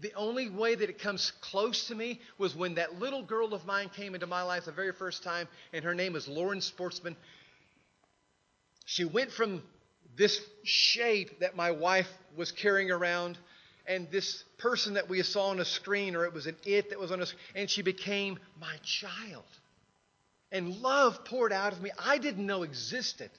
The 0.00 0.14
only 0.14 0.48
way 0.48 0.74
that 0.74 0.88
it 0.88 1.00
comes 1.00 1.32
close 1.42 1.88
to 1.88 1.94
me 1.94 2.18
was 2.38 2.56
when 2.56 2.76
that 2.76 2.98
little 2.98 3.22
girl 3.22 3.52
of 3.52 3.66
mine 3.66 3.90
came 3.90 4.14
into 4.14 4.26
my 4.26 4.40
life 4.40 4.64
the 4.64 4.72
very 4.72 4.92
first 4.92 5.22
time, 5.22 5.46
and 5.74 5.84
her 5.84 5.94
name 5.94 6.16
is 6.16 6.26
Lauren 6.26 6.62
Sportsman. 6.62 7.14
She 8.86 9.04
went 9.04 9.32
from 9.32 9.62
this 10.16 10.40
shape 10.64 11.40
that 11.40 11.56
my 11.56 11.72
wife 11.72 12.08
was 12.34 12.52
carrying 12.52 12.90
around 12.90 13.36
and 13.86 14.10
this 14.10 14.44
person 14.58 14.94
that 14.94 15.08
we 15.08 15.22
saw 15.22 15.48
on 15.48 15.60
a 15.60 15.64
screen, 15.64 16.16
or 16.16 16.24
it 16.24 16.32
was 16.32 16.46
an 16.46 16.56
it 16.64 16.90
that 16.90 16.98
was 16.98 17.12
on 17.12 17.22
a 17.22 17.26
and 17.54 17.70
she 17.70 17.82
became 17.82 18.38
my 18.60 18.74
child. 18.82 19.44
And 20.52 20.80
love 20.80 21.24
poured 21.24 21.52
out 21.52 21.72
of 21.72 21.82
me 21.82 21.90
I 21.98 22.18
didn't 22.18 22.46
know 22.46 22.62
existed. 22.62 23.30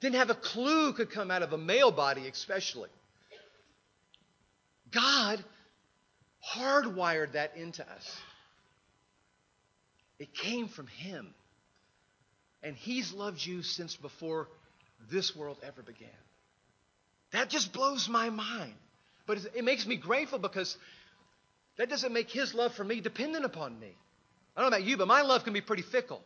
Didn't 0.00 0.16
have 0.16 0.30
a 0.30 0.34
clue 0.34 0.92
could 0.92 1.10
come 1.10 1.30
out 1.30 1.42
of 1.42 1.52
a 1.52 1.58
male 1.58 1.90
body, 1.90 2.28
especially. 2.28 2.90
God 4.90 5.42
hardwired 6.54 7.32
that 7.32 7.56
into 7.56 7.82
us. 7.82 8.16
It 10.18 10.34
came 10.34 10.68
from 10.68 10.86
Him. 10.86 11.34
And 12.62 12.76
He's 12.76 13.12
loved 13.12 13.44
you 13.44 13.62
since 13.62 13.96
before 13.96 14.48
this 15.10 15.34
world 15.34 15.58
ever 15.62 15.82
began. 15.82 16.08
That 17.32 17.50
just 17.50 17.72
blows 17.72 18.08
my 18.08 18.30
mind. 18.30 18.74
But 19.26 19.38
it 19.54 19.64
makes 19.64 19.86
me 19.86 19.96
grateful 19.96 20.38
because 20.38 20.76
that 21.76 21.88
doesn't 21.88 22.12
make 22.12 22.30
His 22.30 22.54
love 22.54 22.74
for 22.74 22.84
me 22.84 23.00
dependent 23.00 23.44
upon 23.44 23.78
me. 23.78 23.94
I 24.56 24.62
don't 24.62 24.70
know 24.70 24.76
about 24.76 24.86
you, 24.86 24.96
but 24.96 25.08
my 25.08 25.22
love 25.22 25.44
can 25.44 25.52
be 25.52 25.60
pretty 25.60 25.82
fickle. 25.82 26.22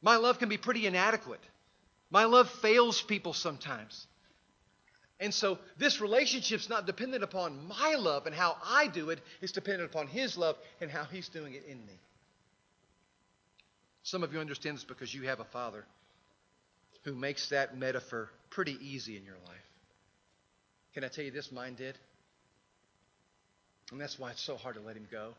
My 0.00 0.16
love 0.16 0.38
can 0.38 0.48
be 0.48 0.58
pretty 0.58 0.86
inadequate. 0.86 1.40
My 2.10 2.24
love 2.24 2.48
fails 2.48 3.02
people 3.02 3.32
sometimes. 3.32 4.06
And 5.20 5.34
so 5.34 5.58
this 5.78 6.00
relationship's 6.00 6.68
not 6.68 6.86
dependent 6.86 7.24
upon 7.24 7.66
my 7.66 7.96
love 7.98 8.26
and 8.26 8.34
how 8.34 8.56
I 8.64 8.86
do 8.86 9.10
it, 9.10 9.18
it's 9.42 9.52
dependent 9.52 9.90
upon 9.90 10.06
His 10.06 10.38
love 10.38 10.56
and 10.80 10.90
how 10.90 11.04
He's 11.04 11.28
doing 11.28 11.54
it 11.54 11.64
in 11.66 11.78
me. 11.86 11.98
Some 14.04 14.22
of 14.22 14.32
you 14.32 14.38
understand 14.38 14.76
this 14.76 14.84
because 14.84 15.12
you 15.12 15.24
have 15.24 15.40
a 15.40 15.44
father 15.44 15.84
who 17.04 17.14
makes 17.14 17.48
that 17.48 17.76
metaphor 17.76 18.30
pretty 18.50 18.78
easy 18.80 19.16
in 19.16 19.24
your 19.24 19.36
life. 19.46 19.67
Can 20.94 21.04
I 21.04 21.08
tell 21.08 21.24
you 21.24 21.30
this? 21.30 21.50
Mine 21.52 21.74
did. 21.74 21.96
And 23.92 24.00
that's 24.00 24.18
why 24.18 24.30
it's 24.30 24.44
so 24.44 24.56
hard 24.56 24.74
to 24.76 24.80
let 24.80 24.96
him 24.96 25.06
go. 25.10 25.32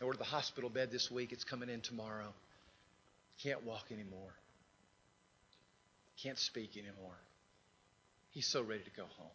I 0.00 0.04
ordered 0.04 0.20
the 0.20 0.24
hospital 0.24 0.70
bed 0.70 0.90
this 0.90 1.10
week. 1.10 1.32
It's 1.32 1.44
coming 1.44 1.68
in 1.68 1.80
tomorrow. 1.80 2.32
Can't 3.42 3.64
walk 3.64 3.84
anymore. 3.90 4.32
Can't 6.22 6.38
speak 6.38 6.76
anymore. 6.76 7.16
He's 8.30 8.46
so 8.46 8.62
ready 8.62 8.82
to 8.82 8.90
go 8.96 9.04
home. 9.18 9.30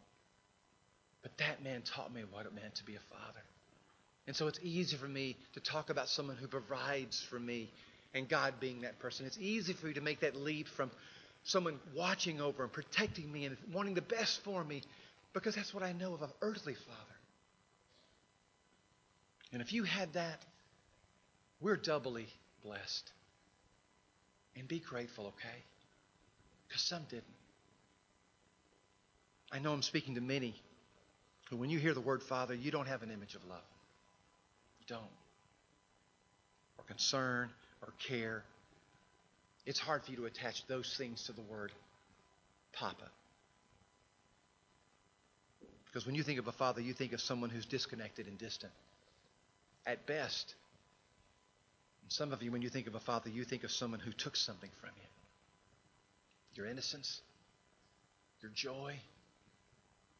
But 1.21 1.31
that 1.37 1.63
man 1.63 1.83
taught 1.95 2.13
me 2.13 2.23
what 2.31 2.45
it 2.45 2.53
meant 2.53 2.75
to 2.75 2.85
be 2.85 2.95
a 2.95 2.99
father. 3.11 3.41
And 4.27 4.35
so 4.35 4.47
it's 4.47 4.59
easy 4.61 4.97
for 4.97 5.07
me 5.07 5.37
to 5.53 5.59
talk 5.59 5.89
about 5.89 6.09
someone 6.09 6.35
who 6.37 6.47
provides 6.47 7.25
for 7.29 7.39
me 7.39 7.69
and 8.13 8.27
God 8.27 8.55
being 8.59 8.81
that 8.81 8.99
person. 8.99 9.25
It's 9.25 9.37
easy 9.39 9.73
for 9.73 9.87
you 9.87 9.93
to 9.95 10.01
make 10.01 10.21
that 10.21 10.35
leap 10.35 10.67
from 10.75 10.91
someone 11.47 11.79
watching 11.95 12.41
over 12.41 12.63
and 12.63 12.71
protecting 12.71 13.31
me 13.31 13.45
and 13.45 13.57
wanting 13.71 13.93
the 13.93 14.01
best 14.01 14.43
for 14.43 14.63
me 14.63 14.81
because 15.33 15.55
that's 15.55 15.73
what 15.73 15.81
I 15.81 15.93
know 15.93 16.13
of 16.13 16.21
an 16.21 16.29
earthly 16.41 16.73
father. 16.73 17.17
And 19.53 19.61
if 19.61 19.71
you 19.71 19.83
had 19.83 20.13
that, 20.13 20.43
we're 21.61 21.77
doubly 21.77 22.27
blessed. 22.63 23.11
And 24.57 24.67
be 24.67 24.79
grateful, 24.79 25.27
okay? 25.27 25.63
Because 26.67 26.81
some 26.81 27.03
didn't. 27.09 27.23
I 29.51 29.59
know 29.59 29.71
I'm 29.71 29.83
speaking 29.83 30.15
to 30.15 30.21
many 30.21 30.53
who, 31.49 31.55
when 31.55 31.69
you 31.69 31.79
hear 31.79 31.93
the 31.93 32.01
word 32.01 32.21
Father, 32.23 32.53
you 32.53 32.71
don't 32.71 32.87
have 32.87 33.03
an 33.03 33.11
image 33.11 33.35
of 33.35 33.45
love. 33.45 33.61
You 34.81 34.85
don't. 34.87 35.01
Or 36.77 36.83
concern 36.85 37.49
or 37.81 37.93
care. 37.99 38.43
It's 39.67 39.79
hard 39.79 40.01
for 40.05 40.11
you 40.11 40.17
to 40.17 40.25
attach 40.25 40.65
those 40.67 40.95
things 40.97 41.23
to 41.23 41.33
the 41.33 41.41
word 41.41 41.73
Papa. 42.71 43.09
Because 45.85 46.05
when 46.05 46.15
you 46.15 46.23
think 46.23 46.39
of 46.39 46.47
a 46.47 46.53
father, 46.53 46.79
you 46.79 46.93
think 46.93 47.11
of 47.11 47.19
someone 47.19 47.49
who's 47.49 47.65
disconnected 47.65 48.27
and 48.27 48.37
distant. 48.37 48.71
At 49.85 50.07
best, 50.07 50.55
some 52.07 52.31
of 52.31 52.41
you, 52.41 52.51
when 52.51 52.61
you 52.61 52.69
think 52.69 52.87
of 52.87 52.95
a 52.95 52.99
father, 53.01 53.29
you 53.29 53.43
think 53.43 53.65
of 53.65 53.71
someone 53.71 53.99
who 53.99 54.11
took 54.13 54.37
something 54.37 54.69
from 54.79 54.91
you 54.95 55.03
your 56.55 56.65
innocence, 56.65 57.21
your 58.41 58.51
joy, 58.55 58.95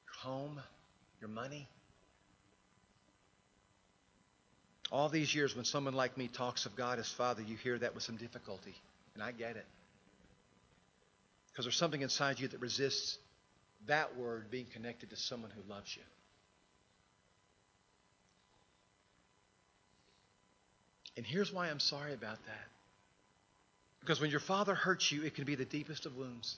your 0.05 0.13
home, 0.19 0.59
your 1.19 1.29
money. 1.29 1.67
All 4.91 5.09
these 5.09 5.33
years, 5.33 5.55
when 5.55 5.65
someone 5.65 5.95
like 5.95 6.17
me 6.17 6.27
talks 6.27 6.65
of 6.67 6.75
God 6.75 6.99
as 6.99 7.09
Father, 7.11 7.41
you 7.41 7.55
hear 7.55 7.79
that 7.79 7.95
with 7.95 8.03
some 8.03 8.17
difficulty, 8.17 8.75
and 9.17 9.23
I 9.23 9.31
get 9.31 9.55
it. 9.55 9.65
Because 11.51 11.65
there's 11.65 11.75
something 11.75 12.01
inside 12.01 12.39
you 12.39 12.47
that 12.47 12.61
resists 12.61 13.17
that 13.87 14.15
word 14.15 14.51
being 14.51 14.67
connected 14.73 15.09
to 15.09 15.15
someone 15.15 15.49
who 15.49 15.73
loves 15.73 15.95
you. 15.95 16.03
And 21.15 21.25
here's 21.25 21.51
why 21.51 21.69
I'm 21.69 21.79
sorry 21.79 22.13
about 22.13 22.37
that. 22.45 22.67
Because 24.01 24.21
when 24.21 24.29
your 24.29 24.39
father 24.39 24.75
hurts 24.75 25.11
you, 25.11 25.23
it 25.23 25.33
can 25.33 25.45
be 25.45 25.55
the 25.55 25.65
deepest 25.65 26.05
of 26.05 26.15
wounds. 26.15 26.57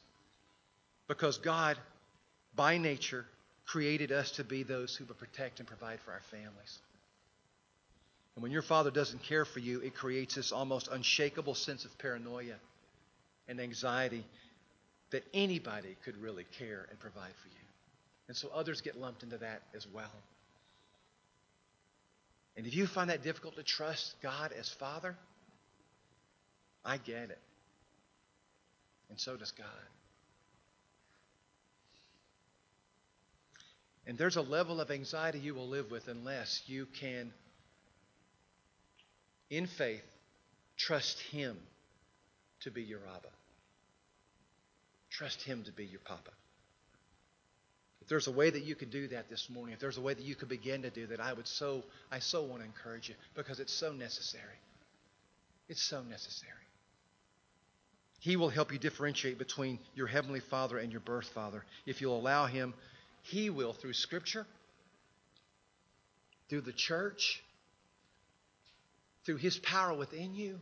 Because 1.08 1.38
God, 1.38 1.78
by 2.56 2.78
nature, 2.78 3.26
created 3.66 4.12
us 4.12 4.32
to 4.32 4.44
be 4.44 4.64
those 4.64 4.96
who 4.96 5.06
will 5.06 5.16
protect 5.16 5.60
and 5.60 5.68
provide 5.68 6.00
for 6.02 6.12
our 6.12 6.22
families. 6.30 6.80
And 8.40 8.44
when 8.44 8.54
your 8.54 8.62
father 8.62 8.90
doesn't 8.90 9.22
care 9.24 9.44
for 9.44 9.60
you, 9.60 9.82
it 9.82 9.94
creates 9.94 10.36
this 10.36 10.54
almost 10.54 10.88
unshakable 10.90 11.56
sense 11.56 11.84
of 11.84 11.98
paranoia 11.98 12.56
and 13.50 13.60
anxiety 13.60 14.24
that 15.12 15.26
anybody 15.34 15.98
could 16.06 16.16
really 16.22 16.46
care 16.58 16.88
and 16.90 16.98
provide 17.02 17.34
for 17.44 17.50
you. 17.50 17.66
And 18.30 18.38
so 18.38 18.48
others 18.56 18.80
get 18.80 18.98
lumped 18.98 19.24
into 19.24 19.40
that 19.40 19.64
as 19.76 19.86
well. 19.94 20.14
And 22.56 22.66
if 22.66 22.74
you 22.74 22.88
find 22.88 23.10
that 23.10 23.24
difficult 23.24 23.58
to 23.58 23.64
trust 23.64 24.16
God 24.24 24.54
as 24.58 24.70
Father, 24.70 25.18
I 26.86 26.96
get 26.96 27.32
it. 27.32 27.40
And 29.10 29.20
so 29.20 29.36
does 29.36 29.52
God. 29.52 29.68
And 34.08 34.18
there's 34.18 34.38
a 34.38 34.42
level 34.42 34.80
of 34.80 34.92
anxiety 34.92 35.40
you 35.40 35.54
will 35.54 35.68
live 35.68 35.92
with 35.92 36.08
unless 36.08 36.64
you 36.68 36.86
can, 37.02 37.34
in 39.50 39.68
faith, 39.68 40.04
trust 40.78 41.20
Him 41.32 41.58
to 42.62 42.72
be 42.72 42.84
your 42.84 43.00
Abba. 43.00 43.30
Trust 45.10 45.42
Him 45.44 45.64
to 45.64 45.72
be 45.72 45.86
your 45.86 46.00
Papa. 46.02 46.32
If 48.02 48.08
there's 48.08 48.28
a 48.28 48.32
way 48.32 48.50
that 48.50 48.64
you 48.64 48.76
could 48.76 48.92
do 48.92 49.08
that 49.10 49.30
this 49.30 49.50
morning, 49.50 49.74
if 49.74 49.80
there's 49.80 49.98
a 49.98 50.02
way 50.02 50.14
that 50.14 50.24
you 50.24 50.36
could 50.36 50.50
begin 50.50 50.82
to 50.84 50.90
do 50.90 51.08
that, 51.08 51.20
I 51.20 51.34
would 51.34 51.48
so, 51.48 51.84
I 52.12 52.20
so 52.20 52.44
want 52.44 52.62
to 52.62 52.66
encourage 52.66 53.10
you 53.10 53.16
because 53.36 53.60
it's 53.60 53.74
so 53.74 53.92
necessary. 53.92 54.44
It's 55.68 55.84
so 55.84 56.02
necessary. 56.02 56.54
He 58.20 58.36
will 58.36 58.50
help 58.50 58.74
you 58.74 58.80
differentiate 58.80 59.38
between 59.38 59.80
your 59.96 60.08
Heavenly 60.08 60.40
Father 60.40 60.78
and 60.78 60.92
your 60.92 61.02
birth 61.02 61.30
father 61.30 61.64
if 61.86 62.02
you'll 62.02 62.20
allow 62.20 62.48
Him 62.48 62.74
he 63.24 63.50
will, 63.50 63.74
through 63.74 63.94
Scripture, 63.94 64.46
through 66.50 66.62
the 66.62 66.74
church, 66.74 67.44
through 69.30 69.38
His 69.38 69.60
power 69.60 69.94
within 69.94 70.34
you, 70.34 70.60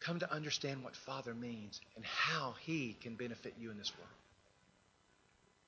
come 0.00 0.20
to 0.20 0.32
understand 0.32 0.82
what 0.82 0.96
Father 0.96 1.34
means 1.34 1.78
and 1.94 2.02
how 2.02 2.54
He 2.62 2.96
can 3.02 3.14
benefit 3.14 3.52
you 3.60 3.70
in 3.70 3.76
this 3.76 3.92
world. 3.98 4.08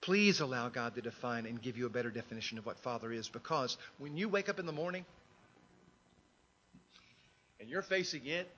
Please 0.01 0.41
allow 0.41 0.71
God 0.71 0.95
to 0.95 1.03
define 1.03 1.45
and 1.45 1.61
give 1.61 1.77
you 1.77 1.85
a 1.85 1.91
better 1.91 2.11
definition 2.11 2.57
of 2.57 2.65
what 2.65 2.79
Father 2.79 3.13
is 3.13 3.29
because 3.29 3.77
when 3.99 4.17
you 4.17 4.31
wake 4.31 4.49
up 4.49 4.59
in 4.61 4.65
the 4.65 4.73
morning 4.73 5.05
and 7.61 7.69
you're 7.69 7.83
facing 7.83 8.25
it, 8.25 8.49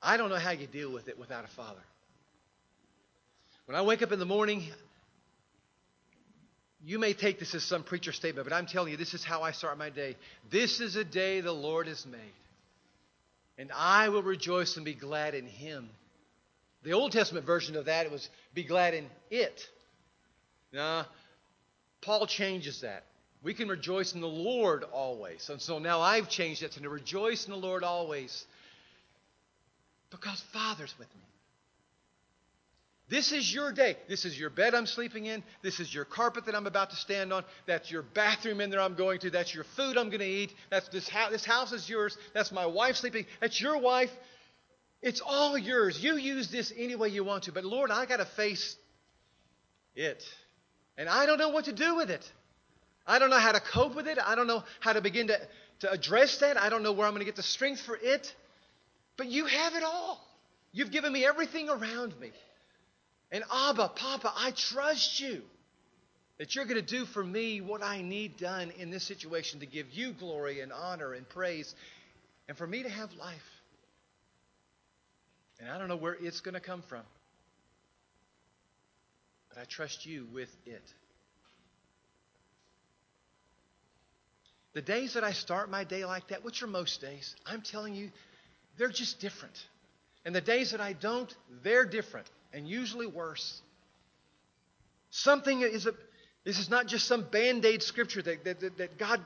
I 0.00 0.16
don't 0.16 0.28
know 0.28 0.36
how 0.36 0.52
you 0.52 0.68
deal 0.68 0.92
with 0.92 1.08
it 1.08 1.18
without 1.18 1.44
a 1.44 1.48
Father. 1.48 1.82
When 3.66 3.76
I 3.76 3.82
wake 3.82 4.00
up 4.00 4.12
in 4.12 4.20
the 4.20 4.26
morning, 4.26 4.62
you 6.84 6.98
may 6.98 7.12
take 7.12 7.38
this 7.38 7.54
as 7.54 7.62
some 7.62 7.82
preacher 7.82 8.12
statement, 8.12 8.48
but 8.48 8.54
I'm 8.54 8.66
telling 8.66 8.90
you, 8.90 8.96
this 8.96 9.14
is 9.14 9.24
how 9.24 9.42
I 9.42 9.52
start 9.52 9.76
my 9.78 9.90
day. 9.90 10.16
This 10.50 10.80
is 10.80 10.96
a 10.96 11.04
day 11.04 11.40
the 11.40 11.52
Lord 11.52 11.86
has 11.86 12.06
made, 12.06 12.20
and 13.58 13.70
I 13.74 14.08
will 14.08 14.22
rejoice 14.22 14.76
and 14.76 14.84
be 14.84 14.94
glad 14.94 15.34
in 15.34 15.46
Him. 15.46 15.88
The 16.82 16.92
Old 16.92 17.12
Testament 17.12 17.44
version 17.44 17.76
of 17.76 17.84
that 17.86 18.10
was 18.10 18.28
be 18.54 18.64
glad 18.64 18.94
in 18.94 19.06
it. 19.30 19.68
Now, 20.72 21.06
Paul 22.00 22.26
changes 22.26 22.80
that. 22.80 23.04
We 23.42 23.54
can 23.54 23.68
rejoice 23.68 24.14
in 24.14 24.20
the 24.20 24.28
Lord 24.28 24.84
always. 24.84 25.48
And 25.48 25.60
so 25.60 25.78
now 25.78 26.00
I've 26.00 26.28
changed 26.28 26.62
it 26.62 26.72
to 26.72 26.88
rejoice 26.88 27.46
in 27.46 27.52
the 27.52 27.58
Lord 27.58 27.84
always 27.84 28.44
because 30.10 30.42
Father's 30.52 30.94
with 30.98 31.08
me. 31.14 31.29
This 33.10 33.32
is 33.32 33.52
your 33.52 33.72
day. 33.72 33.96
This 34.08 34.24
is 34.24 34.38
your 34.38 34.50
bed 34.50 34.72
I'm 34.72 34.86
sleeping 34.86 35.26
in. 35.26 35.42
This 35.62 35.80
is 35.80 35.92
your 35.92 36.04
carpet 36.04 36.46
that 36.46 36.54
I'm 36.54 36.68
about 36.68 36.90
to 36.90 36.96
stand 36.96 37.32
on. 37.32 37.44
That's 37.66 37.90
your 37.90 38.02
bathroom 38.02 38.60
in 38.60 38.70
there 38.70 38.80
I'm 38.80 38.94
going 38.94 39.18
to. 39.20 39.30
That's 39.30 39.52
your 39.52 39.64
food 39.64 39.98
I'm 39.98 40.10
going 40.10 40.20
to 40.20 40.26
eat. 40.26 40.54
That's 40.70 40.88
this 40.90 41.08
house. 41.08 41.32
This 41.32 41.44
house 41.44 41.72
is 41.72 41.88
yours. 41.88 42.16
That's 42.34 42.52
my 42.52 42.66
wife 42.66 42.96
sleeping. 42.96 43.26
That's 43.40 43.60
your 43.60 43.78
wife. 43.78 44.12
It's 45.02 45.20
all 45.20 45.58
yours. 45.58 46.02
You 46.02 46.16
use 46.16 46.52
this 46.52 46.72
any 46.76 46.94
way 46.94 47.08
you 47.08 47.24
want 47.24 47.44
to. 47.44 47.52
But 47.52 47.64
Lord, 47.64 47.90
I 47.90 48.06
got 48.06 48.18
to 48.18 48.26
face 48.26 48.76
It. 49.96 50.24
And 50.96 51.08
I 51.08 51.26
don't 51.26 51.38
know 51.38 51.48
what 51.48 51.64
to 51.64 51.72
do 51.72 51.96
with 51.96 52.10
it. 52.10 52.30
I 53.06 53.18
don't 53.18 53.30
know 53.30 53.38
how 53.38 53.50
to 53.50 53.60
cope 53.60 53.96
with 53.96 54.06
it. 54.06 54.18
I 54.24 54.36
don't 54.36 54.46
know 54.46 54.62
how 54.78 54.92
to 54.92 55.00
begin 55.00 55.26
to, 55.28 55.40
to 55.80 55.90
address 55.90 56.38
that. 56.38 56.56
I 56.56 56.68
don't 56.68 56.84
know 56.84 56.92
where 56.92 57.08
I'm 57.08 57.12
going 57.12 57.22
to 57.22 57.26
get 57.26 57.34
the 57.34 57.42
strength 57.42 57.80
for 57.80 57.98
it. 58.00 58.32
But 59.16 59.26
you 59.26 59.46
have 59.46 59.74
it 59.74 59.82
all. 59.82 60.24
You've 60.70 60.92
given 60.92 61.12
me 61.12 61.26
everything 61.26 61.68
around 61.68 62.18
me. 62.20 62.30
And 63.32 63.44
Abba, 63.52 63.92
Papa, 63.94 64.32
I 64.36 64.50
trust 64.50 65.20
you 65.20 65.42
that 66.38 66.54
you're 66.54 66.64
going 66.64 66.84
to 66.84 66.96
do 66.96 67.04
for 67.04 67.22
me 67.22 67.60
what 67.60 67.82
I 67.82 68.02
need 68.02 68.36
done 68.38 68.72
in 68.78 68.90
this 68.90 69.04
situation 69.04 69.60
to 69.60 69.66
give 69.66 69.90
you 69.92 70.12
glory 70.12 70.60
and 70.60 70.72
honor 70.72 71.12
and 71.12 71.28
praise 71.28 71.72
and 72.48 72.56
for 72.56 72.66
me 72.66 72.82
to 72.82 72.88
have 72.88 73.12
life. 73.14 73.36
And 75.60 75.70
I 75.70 75.78
don't 75.78 75.88
know 75.88 75.96
where 75.96 76.16
it's 76.18 76.40
going 76.40 76.54
to 76.54 76.60
come 76.60 76.82
from. 76.88 77.02
But 79.50 79.58
I 79.58 79.64
trust 79.64 80.06
you 80.06 80.26
with 80.32 80.48
it. 80.66 80.82
The 84.72 84.82
days 84.82 85.14
that 85.14 85.24
I 85.24 85.32
start 85.32 85.70
my 85.70 85.84
day 85.84 86.04
like 86.04 86.28
that, 86.28 86.44
which 86.44 86.62
are 86.62 86.68
most 86.68 87.00
days, 87.00 87.34
I'm 87.44 87.60
telling 87.60 87.94
you, 87.94 88.10
they're 88.78 88.88
just 88.88 89.20
different. 89.20 89.54
And 90.24 90.34
the 90.34 90.40
days 90.40 90.70
that 90.70 90.80
I 90.80 90.94
don't, 90.94 91.32
they're 91.62 91.84
different 91.84 92.26
and 92.52 92.68
usually 92.68 93.06
worse. 93.06 93.60
Something 95.10 95.62
is 95.62 95.86
a, 95.86 95.92
this 96.44 96.58
is 96.58 96.70
not 96.70 96.86
just 96.86 97.06
some 97.06 97.22
band 97.22 97.64
aid 97.64 97.82
scripture 97.82 98.22
that, 98.22 98.44
that, 98.44 98.78
that 98.78 98.98
God 98.98 99.20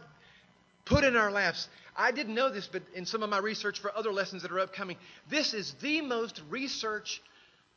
put 0.85 1.05
in 1.05 1.17
our 1.17 1.31
laps. 1.31 1.69
I 1.97 2.11
didn't 2.11 2.35
know 2.35 2.51
this, 2.51 2.67
but 2.67 2.83
in 2.95 3.07
some 3.07 3.23
of 3.23 3.31
my 3.31 3.39
research 3.39 3.81
for 3.81 3.97
other 3.97 4.13
lessons 4.13 4.43
that 4.43 4.51
are 4.51 4.61
upcoming, 4.61 4.97
this 5.31 5.55
is 5.55 5.75
the 5.81 6.01
most 6.01 6.43
researched 6.51 7.21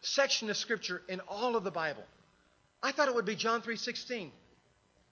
section 0.01 0.49
of 0.49 0.57
scripture 0.57 1.01
in 1.07 1.19
all 1.27 1.55
of 1.55 1.63
the 1.63 1.71
Bible. 1.71 2.03
I 2.81 2.91
thought 2.91 3.07
it 3.07 3.15
would 3.15 3.25
be 3.25 3.36
John 3.36 3.62
3:16. 3.62 4.31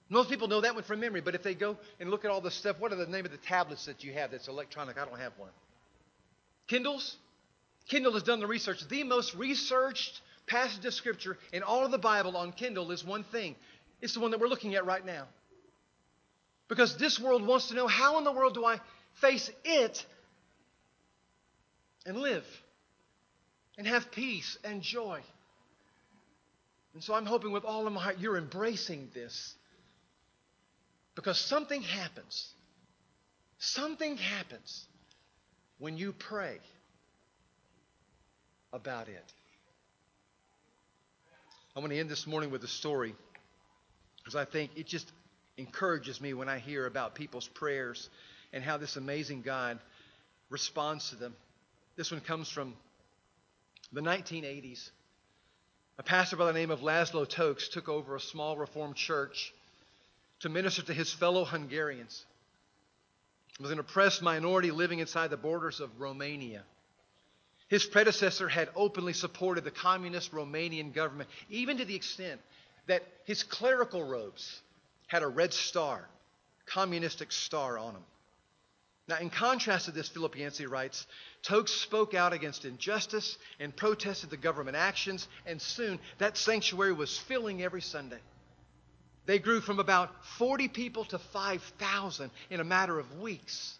Most 0.10 0.30
people 0.30 0.48
know 0.48 0.62
that 0.62 0.76
one 0.76 0.84
from 0.84 1.00
memory, 1.00 1.22
but 1.22 1.34
if 1.34 1.42
they 1.42 1.56
go 1.56 1.78
and 2.00 2.12
look 2.12 2.26
at 2.26 2.32
all 2.32 2.42
the 2.42 2.52
stuff, 2.52 2.80
what 2.80 2.92
are 2.92 2.96
the 2.96 3.08
name 3.08 3.26
of 3.26 3.32
the 3.32 3.38
tablets 3.38 3.86
that 3.86 4.04
you 4.04 4.14
have 4.14 4.32
that's 4.32 4.48
electronic? 4.48 5.00
I 5.00 5.06
don't 5.06 5.20
have 5.20 5.34
one. 5.38 5.50
Kindles? 6.68 7.18
Kindle 7.88 8.14
has 8.14 8.24
done 8.24 8.40
the 8.40 8.48
research. 8.48 8.88
The 8.88 9.04
most 9.04 9.36
researched 9.36 10.22
passage 10.48 10.86
of 10.86 10.94
scripture 10.94 11.38
in 11.54 11.64
all 11.64 11.86
of 11.86 11.92
the 11.92 11.98
Bible 11.98 12.36
on 12.38 12.52
Kindle 12.52 12.92
is 12.92 13.04
one 13.04 13.24
thing. 13.24 13.56
It's 14.02 14.14
the 14.14 14.20
one 14.20 14.32
that 14.32 14.40
we're 14.40 14.48
looking 14.48 14.76
at 14.76 14.86
right 14.86 15.06
now. 15.06 15.26
Because 16.68 16.98
this 16.98 17.20
world 17.20 17.46
wants 17.46 17.68
to 17.68 17.76
know 17.76 17.88
how 17.88 18.18
in 18.18 18.24
the 18.24 18.32
world 18.32 18.56
do 18.56 18.66
I 18.66 18.80
face 19.22 19.52
it 19.64 20.06
and 22.06 22.18
live 22.18 22.46
and 23.78 23.86
have 23.86 24.12
peace 24.12 24.58
and 24.64 24.82
joy. 24.82 25.22
And 26.94 27.04
so 27.04 27.14
I'm 27.14 27.26
hoping 27.26 27.52
with 27.52 27.66
all 27.66 27.86
of 27.86 27.94
my 27.94 28.02
heart 28.02 28.20
you're 28.20 28.38
embracing 28.38 29.10
this. 29.14 29.54
Because 31.14 31.38
something 31.38 31.82
happens. 31.82 32.48
Something 33.60 34.18
happens 34.18 34.86
when 35.78 35.98
you 35.98 36.14
pray 36.14 36.60
about 38.76 39.08
it. 39.08 39.34
I 41.76 41.80
want 41.80 41.92
to 41.92 42.00
end 42.00 42.10
this 42.10 42.28
morning 42.28 42.52
with 42.52 42.64
a 42.64 42.68
story 42.68 43.16
because 44.18 44.36
I 44.36 44.46
think 44.46 44.72
it 44.76 44.86
just 44.86 45.10
encourages 45.58 46.20
me 46.20 46.34
when 46.34 46.50
I 46.50 46.60
hear 46.60 46.86
about 46.86 47.16
people's 47.16 47.48
prayers 47.48 48.10
and 48.52 48.64
how 48.64 48.78
this 48.78 48.98
amazing 48.98 49.44
God 49.44 49.80
responds 50.50 51.10
to 51.12 51.16
them. 51.16 51.34
This 51.96 52.12
one 52.12 52.20
comes 52.20 52.50
from 52.50 52.74
the 53.94 54.02
1980s. 54.02 54.90
A 55.98 56.04
pastor 56.04 56.36
by 56.36 56.46
the 56.46 56.54
name 56.54 56.72
of 56.72 56.82
Laszlo 56.82 57.28
Tokes 57.28 57.70
took 57.70 57.88
over 57.88 58.16
a 58.16 58.20
small 58.20 58.58
Reformed 58.58 58.96
church 58.96 59.54
to 60.42 60.50
minister 60.50 60.82
to 60.84 60.94
his 60.94 61.14
fellow 61.14 61.46
Hungarians. 61.46 62.26
It 63.58 63.62
was 63.62 63.72
an 63.72 63.80
oppressed 63.80 64.22
minority 64.22 64.72
living 64.72 65.00
inside 65.00 65.30
the 65.30 65.38
borders 65.38 65.80
of 65.80 66.02
Romania. 66.02 66.64
His 67.68 67.86
predecessor 67.86 68.48
had 68.48 68.70
openly 68.76 69.14
supported 69.14 69.64
the 69.64 69.72
communist 69.72 70.32
Romanian 70.32 70.94
government, 70.94 71.30
even 71.50 71.78
to 71.78 71.86
the 71.86 71.96
extent 71.96 72.42
that 72.88 73.04
his 73.26 73.44
clerical 73.44 74.04
robes 74.04 74.62
had 75.08 75.24
a 75.24 75.28
red 75.28 75.54
star, 75.54 76.08
communistic 76.66 77.32
star 77.32 77.78
on 77.78 77.94
them. 77.94 78.04
Now, 79.08 79.18
in 79.18 79.30
contrast 79.30 79.86
to 79.86 79.92
this, 79.92 80.10
Philip 80.10 80.36
writes, 80.68 81.06
Tokes 81.44 81.72
spoke 81.72 82.16
out 82.16 82.34
against 82.34 82.66
injustice 82.66 83.38
and 83.60 83.76
protested 83.76 84.32
the 84.32 84.38
government 84.38 84.78
actions, 84.78 85.28
and 85.46 85.62
soon 85.62 86.00
that 86.18 86.38
sanctuary 86.38 86.94
was 86.94 87.18
filling 87.18 87.62
every 87.62 87.82
Sunday. 87.82 88.20
They 89.28 89.40
grew 89.40 89.62
from 89.62 89.80
about 89.80 90.26
40 90.38 90.70
people 90.70 91.06
to 91.06 91.20
5,000 91.20 92.32
in 92.50 92.60
a 92.60 92.64
matter 92.64 93.00
of 93.00 93.20
weeks. 93.20 93.78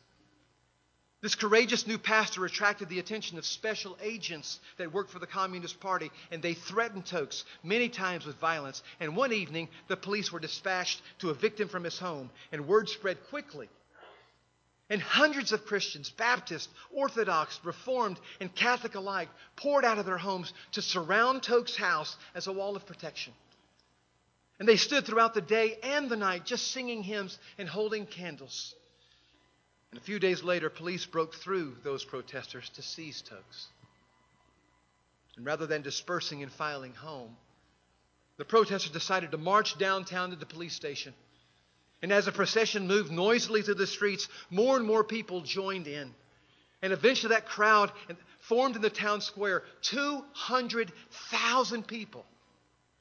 This 1.26 1.34
courageous 1.34 1.88
new 1.88 1.98
pastor 1.98 2.46
attracted 2.46 2.88
the 2.88 3.00
attention 3.00 3.40
of 3.40 3.48
special 3.48 3.98
agents 4.00 4.60
that 4.78 4.94
worked 4.94 5.10
for 5.10 5.18
the 5.18 5.26
Communist 5.26 5.80
Party, 5.80 6.12
and 6.30 6.40
they 6.40 6.54
threatened 6.54 7.08
Tokes 7.08 7.46
many 7.64 7.90
times 7.90 8.28
with 8.28 8.36
violence. 8.36 8.84
And 9.00 9.18
one 9.18 9.34
evening, 9.34 9.70
the 9.88 9.98
police 9.98 10.32
were 10.32 10.40
dispatched 10.40 11.02
to 11.22 11.32
evict 11.32 11.60
him 11.60 11.68
from 11.68 11.84
his 11.84 11.98
home, 11.98 12.30
and 12.52 12.68
word 12.68 12.90
spread 12.90 13.18
quickly. 13.32 13.68
And 14.92 15.02
hundreds 15.02 15.52
of 15.52 15.66
Christians, 15.66 16.12
Baptist, 16.12 16.70
Orthodox, 16.92 17.60
Reformed, 17.64 18.20
and 18.40 18.54
Catholic 18.54 18.94
alike, 18.94 19.30
poured 19.56 19.84
out 19.84 19.98
of 19.98 20.06
their 20.06 20.20
homes 20.20 20.54
to 20.74 20.82
surround 20.84 21.42
Tokes' 21.42 21.76
house 21.76 22.16
as 22.36 22.46
a 22.46 22.54
wall 22.54 22.76
of 22.76 22.86
protection. 22.86 23.34
And 24.60 24.70
they 24.70 24.78
stood 24.78 25.08
throughout 25.08 25.34
the 25.34 25.42
day 25.42 25.80
and 25.82 26.08
the 26.08 26.18
night 26.18 26.46
just 26.46 26.68
singing 26.72 27.02
hymns 27.02 27.40
and 27.58 27.68
holding 27.68 28.06
candles. 28.06 28.76
And 29.96 30.02
a 30.02 30.06
few 30.06 30.20
days 30.20 30.44
later, 30.44 30.70
police 30.70 31.06
broke 31.06 31.36
through 31.36 31.78
those 31.86 32.04
protesters 32.04 32.68
to 32.72 32.82
seize 32.82 33.22
Tokes. 33.22 33.68
And 35.38 35.46
rather 35.46 35.68
than 35.68 35.84
dispersing 35.84 36.44
and 36.44 36.52
filing 36.52 36.94
home, 36.94 37.38
the 38.36 38.44
protesters 38.44 38.92
decided 38.92 39.32
to 39.32 39.38
march 39.38 39.78
downtown 39.78 40.32
to 40.32 40.36
the 40.36 40.46
police 40.46 40.74
station. 40.74 41.14
And 42.02 42.12
as 42.12 42.26
the 42.26 42.34
procession 42.34 42.88
moved 42.88 43.10
noisily 43.10 43.62
through 43.62 43.76
the 43.76 43.88
streets, 43.88 44.28
more 44.50 44.76
and 44.76 44.86
more 44.86 45.06
people 45.06 45.40
joined 45.40 45.88
in. 45.88 46.14
And 46.82 46.92
eventually, 46.92 47.30
that 47.30 47.46
crowd 47.46 47.90
formed 48.40 48.76
in 48.76 48.82
the 48.82 48.90
town 48.90 49.22
square 49.22 49.64
200,000 49.84 51.88
people 51.88 52.26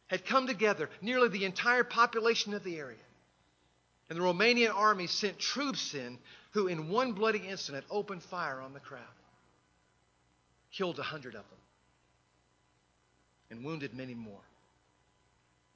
had 0.06 0.24
come 0.24 0.46
together, 0.46 0.88
nearly 1.02 1.28
the 1.28 1.44
entire 1.44 1.82
population 1.82 2.54
of 2.54 2.62
the 2.62 2.78
area. 2.78 2.98
And 4.08 4.18
the 4.18 4.22
Romanian 4.22 4.74
army 4.74 5.06
sent 5.06 5.38
troops 5.38 5.94
in 5.94 6.18
who, 6.52 6.68
in 6.68 6.88
one 6.88 7.12
bloody 7.12 7.38
incident, 7.38 7.84
opened 7.90 8.22
fire 8.22 8.60
on 8.60 8.74
the 8.74 8.80
crowd, 8.80 9.00
killed 10.72 10.98
a 10.98 11.02
hundred 11.02 11.34
of 11.34 11.42
them, 11.48 11.58
and 13.50 13.64
wounded 13.64 13.94
many 13.94 14.14
more. 14.14 14.42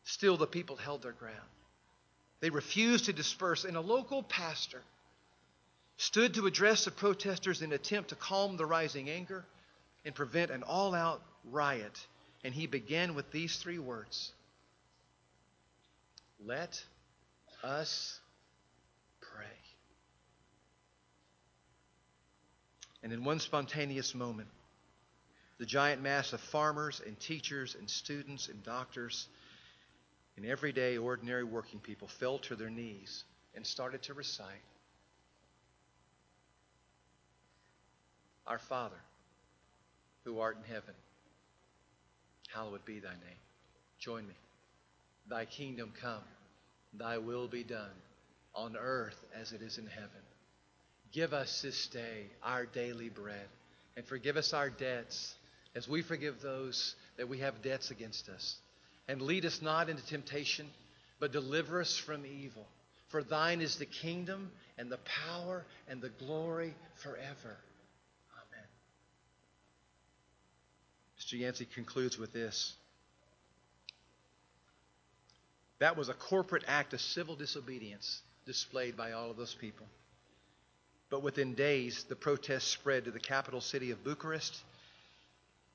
Still, 0.05 0.37
the 0.37 0.47
people 0.47 0.77
held 0.77 1.03
their 1.03 1.13
ground. 1.13 1.37
They 2.41 2.51
refused 2.51 3.07
to 3.07 3.13
disperse, 3.13 3.65
and 3.65 3.77
a 3.77 3.81
local 3.81 4.23
pastor 4.23 4.83
stood 5.97 6.35
to 6.35 6.47
address 6.47 6.85
the 6.85 6.91
protesters 6.91 7.61
in 7.61 7.71
an 7.71 7.75
attempt 7.75 8.11
to 8.11 8.15
calm 8.15 8.57
the 8.57 8.67
rising 8.67 9.11
anger 9.11 9.45
and 10.05 10.15
prevent 10.15 10.51
an 10.51 10.63
all 10.63 10.95
out 10.95 11.21
riot. 11.51 12.07
And 12.45 12.55
he 12.55 12.67
began 12.67 13.15
with 13.15 13.31
these 13.33 13.57
three 13.57 13.79
words 13.79 14.33
Let 16.45 16.83
us 17.63 18.21
pray. 19.21 19.45
And 23.03 23.13
in 23.13 23.25
one 23.25 23.41
spontaneous 23.41 24.15
moment, 24.15 24.49
the 25.59 25.67
giant 25.67 26.03
mass 26.03 26.33
of 26.33 26.41
farmers 26.41 27.01
and 27.05 27.19
teachers 27.19 27.77
and 27.79 27.89
students 27.89 28.49
and 28.49 28.63
doctors 28.63 29.27
and 30.37 30.47
everyday 30.47 30.99
ordinary 30.99 31.45
working 31.45 31.81
people 31.81 32.09
fell 32.21 32.39
to 32.39 32.55
their 32.55 32.71
knees 32.71 33.25
and 33.55 33.67
started 33.67 34.03
to 34.05 34.15
recite 34.15 34.63
Our 38.49 38.59
Father, 38.59 38.97
who 40.25 40.41
art 40.41 40.57
in 40.57 40.73
heaven, 40.73 40.95
hallowed 42.49 42.83
be 42.87 42.99
thy 42.99 43.11
name. 43.11 43.41
Join 43.99 44.27
me. 44.27 44.35
Thy 45.29 45.45
kingdom 45.45 45.93
come, 46.01 46.23
thy 46.93 47.19
will 47.19 47.49
be 47.49 47.65
done 47.65 47.91
on 48.55 48.77
earth 48.77 49.19
as 49.41 49.53
it 49.53 49.63
is 49.63 49.79
in 49.79 49.87
heaven. 49.87 50.09
Give 51.13 51.33
us 51.33 51.63
this 51.63 51.87
day 51.89 52.27
our 52.43 52.67
daily 52.67 53.09
bread, 53.09 53.49
and 53.97 54.05
forgive 54.07 54.37
us 54.37 54.53
our 54.53 54.69
debts 54.71 55.35
as 55.75 55.89
we 55.89 56.03
forgive 56.03 56.41
those 56.41 56.95
that 57.17 57.29
we 57.29 57.39
have 57.39 57.63
debts 57.63 57.91
against 57.91 58.29
us. 58.29 58.57
And 59.07 59.23
lead 59.23 59.47
us 59.47 59.63
not 59.63 59.89
into 59.89 60.05
temptation, 60.07 60.67
but 61.19 61.33
deliver 61.33 61.81
us 61.81 61.97
from 61.97 62.27
evil. 62.27 62.67
For 63.09 63.23
thine 63.23 63.63
is 63.63 63.77
the 63.77 63.87
kingdom 63.87 64.51
and 64.77 64.93
the 64.93 64.99
power 65.27 65.65
and 65.89 66.03
the 66.03 66.11
glory 66.11 66.75
forever. 67.03 67.57
Amen. 68.37 68.67
Mr. 71.19 71.39
Yancey 71.39 71.67
concludes 71.75 72.19
with 72.19 72.33
this. 72.33 72.75
That 75.79 75.97
was 75.97 76.09
a 76.09 76.15
corporate 76.15 76.65
act 76.67 76.93
of 76.93 77.01
civil 77.01 77.37
disobedience 77.37 78.23
displayed 78.47 78.97
by 78.97 79.13
all 79.13 79.31
of 79.31 79.37
those 79.37 79.55
people. 79.55 79.87
But 81.11 81.23
within 81.23 81.55
days, 81.55 82.05
the 82.09 82.17
protests 82.17 82.65
spread 82.69 83.05
to 83.05 83.11
the 83.11 83.21
capital 83.21 83.61
city 83.61 83.91
of 83.91 84.05
Bucharest. 84.05 84.57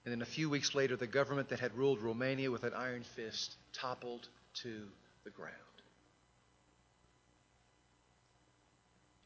And 0.06 0.12
then 0.12 0.22
a 0.22 0.26
few 0.26 0.50
weeks 0.50 0.76
later, 0.76 0.96
the 0.96 1.08
government 1.08 1.50
that 1.50 1.60
had 1.60 1.74
ruled 1.76 2.02
Romania 2.02 2.52
with 2.52 2.64
an 2.64 2.74
iron 2.74 3.04
fist 3.16 3.56
toppled 3.72 4.28
to 4.62 4.82
the 5.24 5.30
ground. 5.30 5.54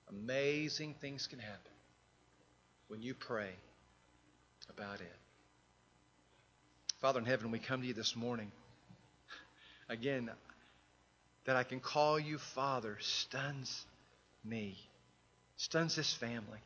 Amazing 0.10 0.96
things 1.02 1.28
can 1.28 1.40
happen 1.40 1.72
when 2.88 3.02
you 3.02 3.14
pray 3.14 3.50
about 4.70 5.02
it. 5.02 5.16
Father 7.02 7.20
in 7.20 7.26
heaven, 7.26 7.52
we 7.52 7.60
come 7.60 7.82
to 7.82 7.88
you 7.88 7.94
this 7.94 8.16
morning. 8.16 8.52
Again, 9.90 10.30
that 11.48 11.56
I 11.56 11.64
can 11.64 11.80
call 11.80 12.20
you 12.20 12.38
Father 12.38 12.98
stuns 13.00 13.86
me, 14.44 14.78
stuns 15.56 15.96
this 15.96 16.14
family. 16.14 16.60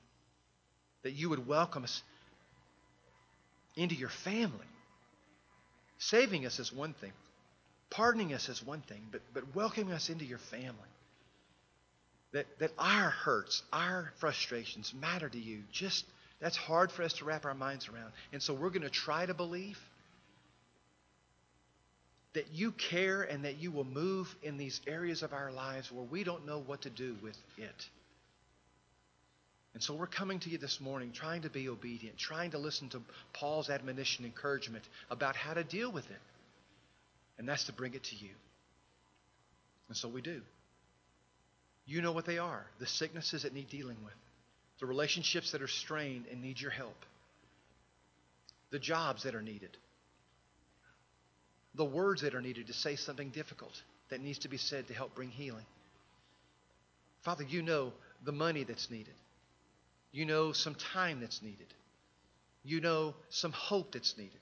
That 1.03 1.11
you 1.11 1.29
would 1.29 1.47
welcome 1.47 1.83
us 1.83 2.01
into 3.75 3.95
your 3.95 4.09
family. 4.09 4.67
Saving 5.99 6.45
us 6.45 6.59
is 6.59 6.73
one 6.73 6.93
thing, 6.93 7.11
pardoning 7.91 8.33
us 8.33 8.49
is 8.49 8.65
one 8.65 8.81
thing, 8.81 9.01
but, 9.11 9.21
but 9.33 9.55
welcoming 9.55 9.93
us 9.93 10.09
into 10.09 10.25
your 10.25 10.39
family. 10.39 10.75
That, 12.33 12.47
that 12.59 12.71
our 12.77 13.09
hurts, 13.09 13.61
our 13.71 14.11
frustrations 14.19 14.93
matter 14.99 15.29
to 15.29 15.39
you. 15.39 15.59
Just 15.71 16.05
that's 16.39 16.57
hard 16.57 16.91
for 16.91 17.03
us 17.03 17.13
to 17.13 17.25
wrap 17.25 17.45
our 17.45 17.53
minds 17.53 17.87
around. 17.87 18.11
And 18.33 18.41
so 18.41 18.53
we're 18.53 18.69
going 18.69 18.81
to 18.81 18.89
try 18.89 19.25
to 19.25 19.33
believe 19.33 19.77
that 22.33 22.53
you 22.53 22.71
care 22.71 23.23
and 23.23 23.45
that 23.45 23.57
you 23.57 23.71
will 23.71 23.83
move 23.83 24.33
in 24.41 24.57
these 24.57 24.79
areas 24.87 25.21
of 25.21 25.33
our 25.33 25.51
lives 25.51 25.91
where 25.91 26.05
we 26.05 26.23
don't 26.23 26.45
know 26.45 26.59
what 26.59 26.83
to 26.83 26.89
do 26.89 27.15
with 27.21 27.37
it. 27.57 27.85
And 29.73 29.81
so 29.81 29.93
we're 29.93 30.07
coming 30.07 30.39
to 30.39 30.49
you 30.49 30.57
this 30.57 30.81
morning 30.81 31.11
trying 31.13 31.43
to 31.43 31.49
be 31.49 31.69
obedient, 31.69 32.17
trying 32.17 32.51
to 32.51 32.57
listen 32.57 32.89
to 32.89 33.01
Paul's 33.33 33.69
admonition, 33.69 34.25
encouragement 34.25 34.83
about 35.09 35.35
how 35.35 35.53
to 35.53 35.63
deal 35.63 35.91
with 35.91 36.09
it. 36.09 36.19
And 37.37 37.47
that's 37.47 37.65
to 37.65 37.73
bring 37.73 37.93
it 37.93 38.03
to 38.03 38.15
you. 38.15 38.31
And 39.87 39.97
so 39.97 40.07
we 40.07 40.21
do. 40.21 40.41
You 41.85 42.01
know 42.01 42.11
what 42.11 42.25
they 42.25 42.37
are 42.37 42.65
the 42.79 42.87
sicknesses 42.87 43.43
that 43.43 43.53
need 43.53 43.69
dealing 43.69 43.97
with, 44.03 44.13
the 44.79 44.85
relationships 44.85 45.51
that 45.51 45.61
are 45.61 45.67
strained 45.67 46.25
and 46.31 46.41
need 46.41 46.59
your 46.59 46.71
help, 46.71 46.95
the 48.71 48.79
jobs 48.79 49.23
that 49.23 49.35
are 49.35 49.41
needed, 49.41 49.75
the 51.75 51.85
words 51.85 52.21
that 52.21 52.35
are 52.35 52.41
needed 52.41 52.67
to 52.67 52.73
say 52.73 52.95
something 52.95 53.29
difficult 53.29 53.81
that 54.09 54.21
needs 54.21 54.39
to 54.39 54.49
be 54.49 54.57
said 54.57 54.87
to 54.87 54.93
help 54.93 55.15
bring 55.15 55.29
healing. 55.29 55.65
Father, 57.23 57.43
you 57.43 57.61
know 57.61 57.93
the 58.25 58.31
money 58.31 58.63
that's 58.63 58.89
needed. 58.91 59.13
You 60.11 60.25
know 60.25 60.51
some 60.51 60.75
time 60.75 61.21
that's 61.21 61.41
needed. 61.41 61.73
You 62.63 62.81
know 62.81 63.15
some 63.29 63.51
hope 63.51 63.93
that's 63.93 64.17
needed. 64.17 64.39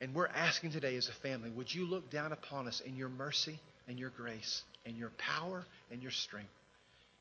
And 0.00 0.14
we're 0.14 0.26
asking 0.26 0.72
today 0.72 0.96
as 0.96 1.08
a 1.08 1.12
family, 1.12 1.50
would 1.50 1.72
you 1.72 1.86
look 1.86 2.10
down 2.10 2.32
upon 2.32 2.66
us 2.66 2.80
in 2.80 2.96
your 2.96 3.08
mercy 3.08 3.60
and 3.86 3.98
your 3.98 4.10
grace 4.10 4.62
and 4.84 4.96
your 4.96 5.10
power 5.10 5.64
and 5.92 6.02
your 6.02 6.10
strength? 6.10 6.50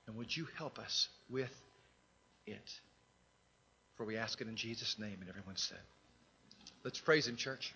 And 0.07 0.17
would 0.17 0.35
you 0.35 0.47
help 0.57 0.79
us 0.79 1.07
with 1.29 1.51
it? 2.47 2.79
For 3.97 4.05
we 4.05 4.17
ask 4.17 4.41
it 4.41 4.47
in 4.47 4.55
Jesus' 4.55 4.97
name, 4.97 5.17
and 5.21 5.29
everyone 5.29 5.57
said. 5.57 5.77
Let's 6.83 6.99
praise 6.99 7.27
him, 7.27 7.35
church. 7.35 7.71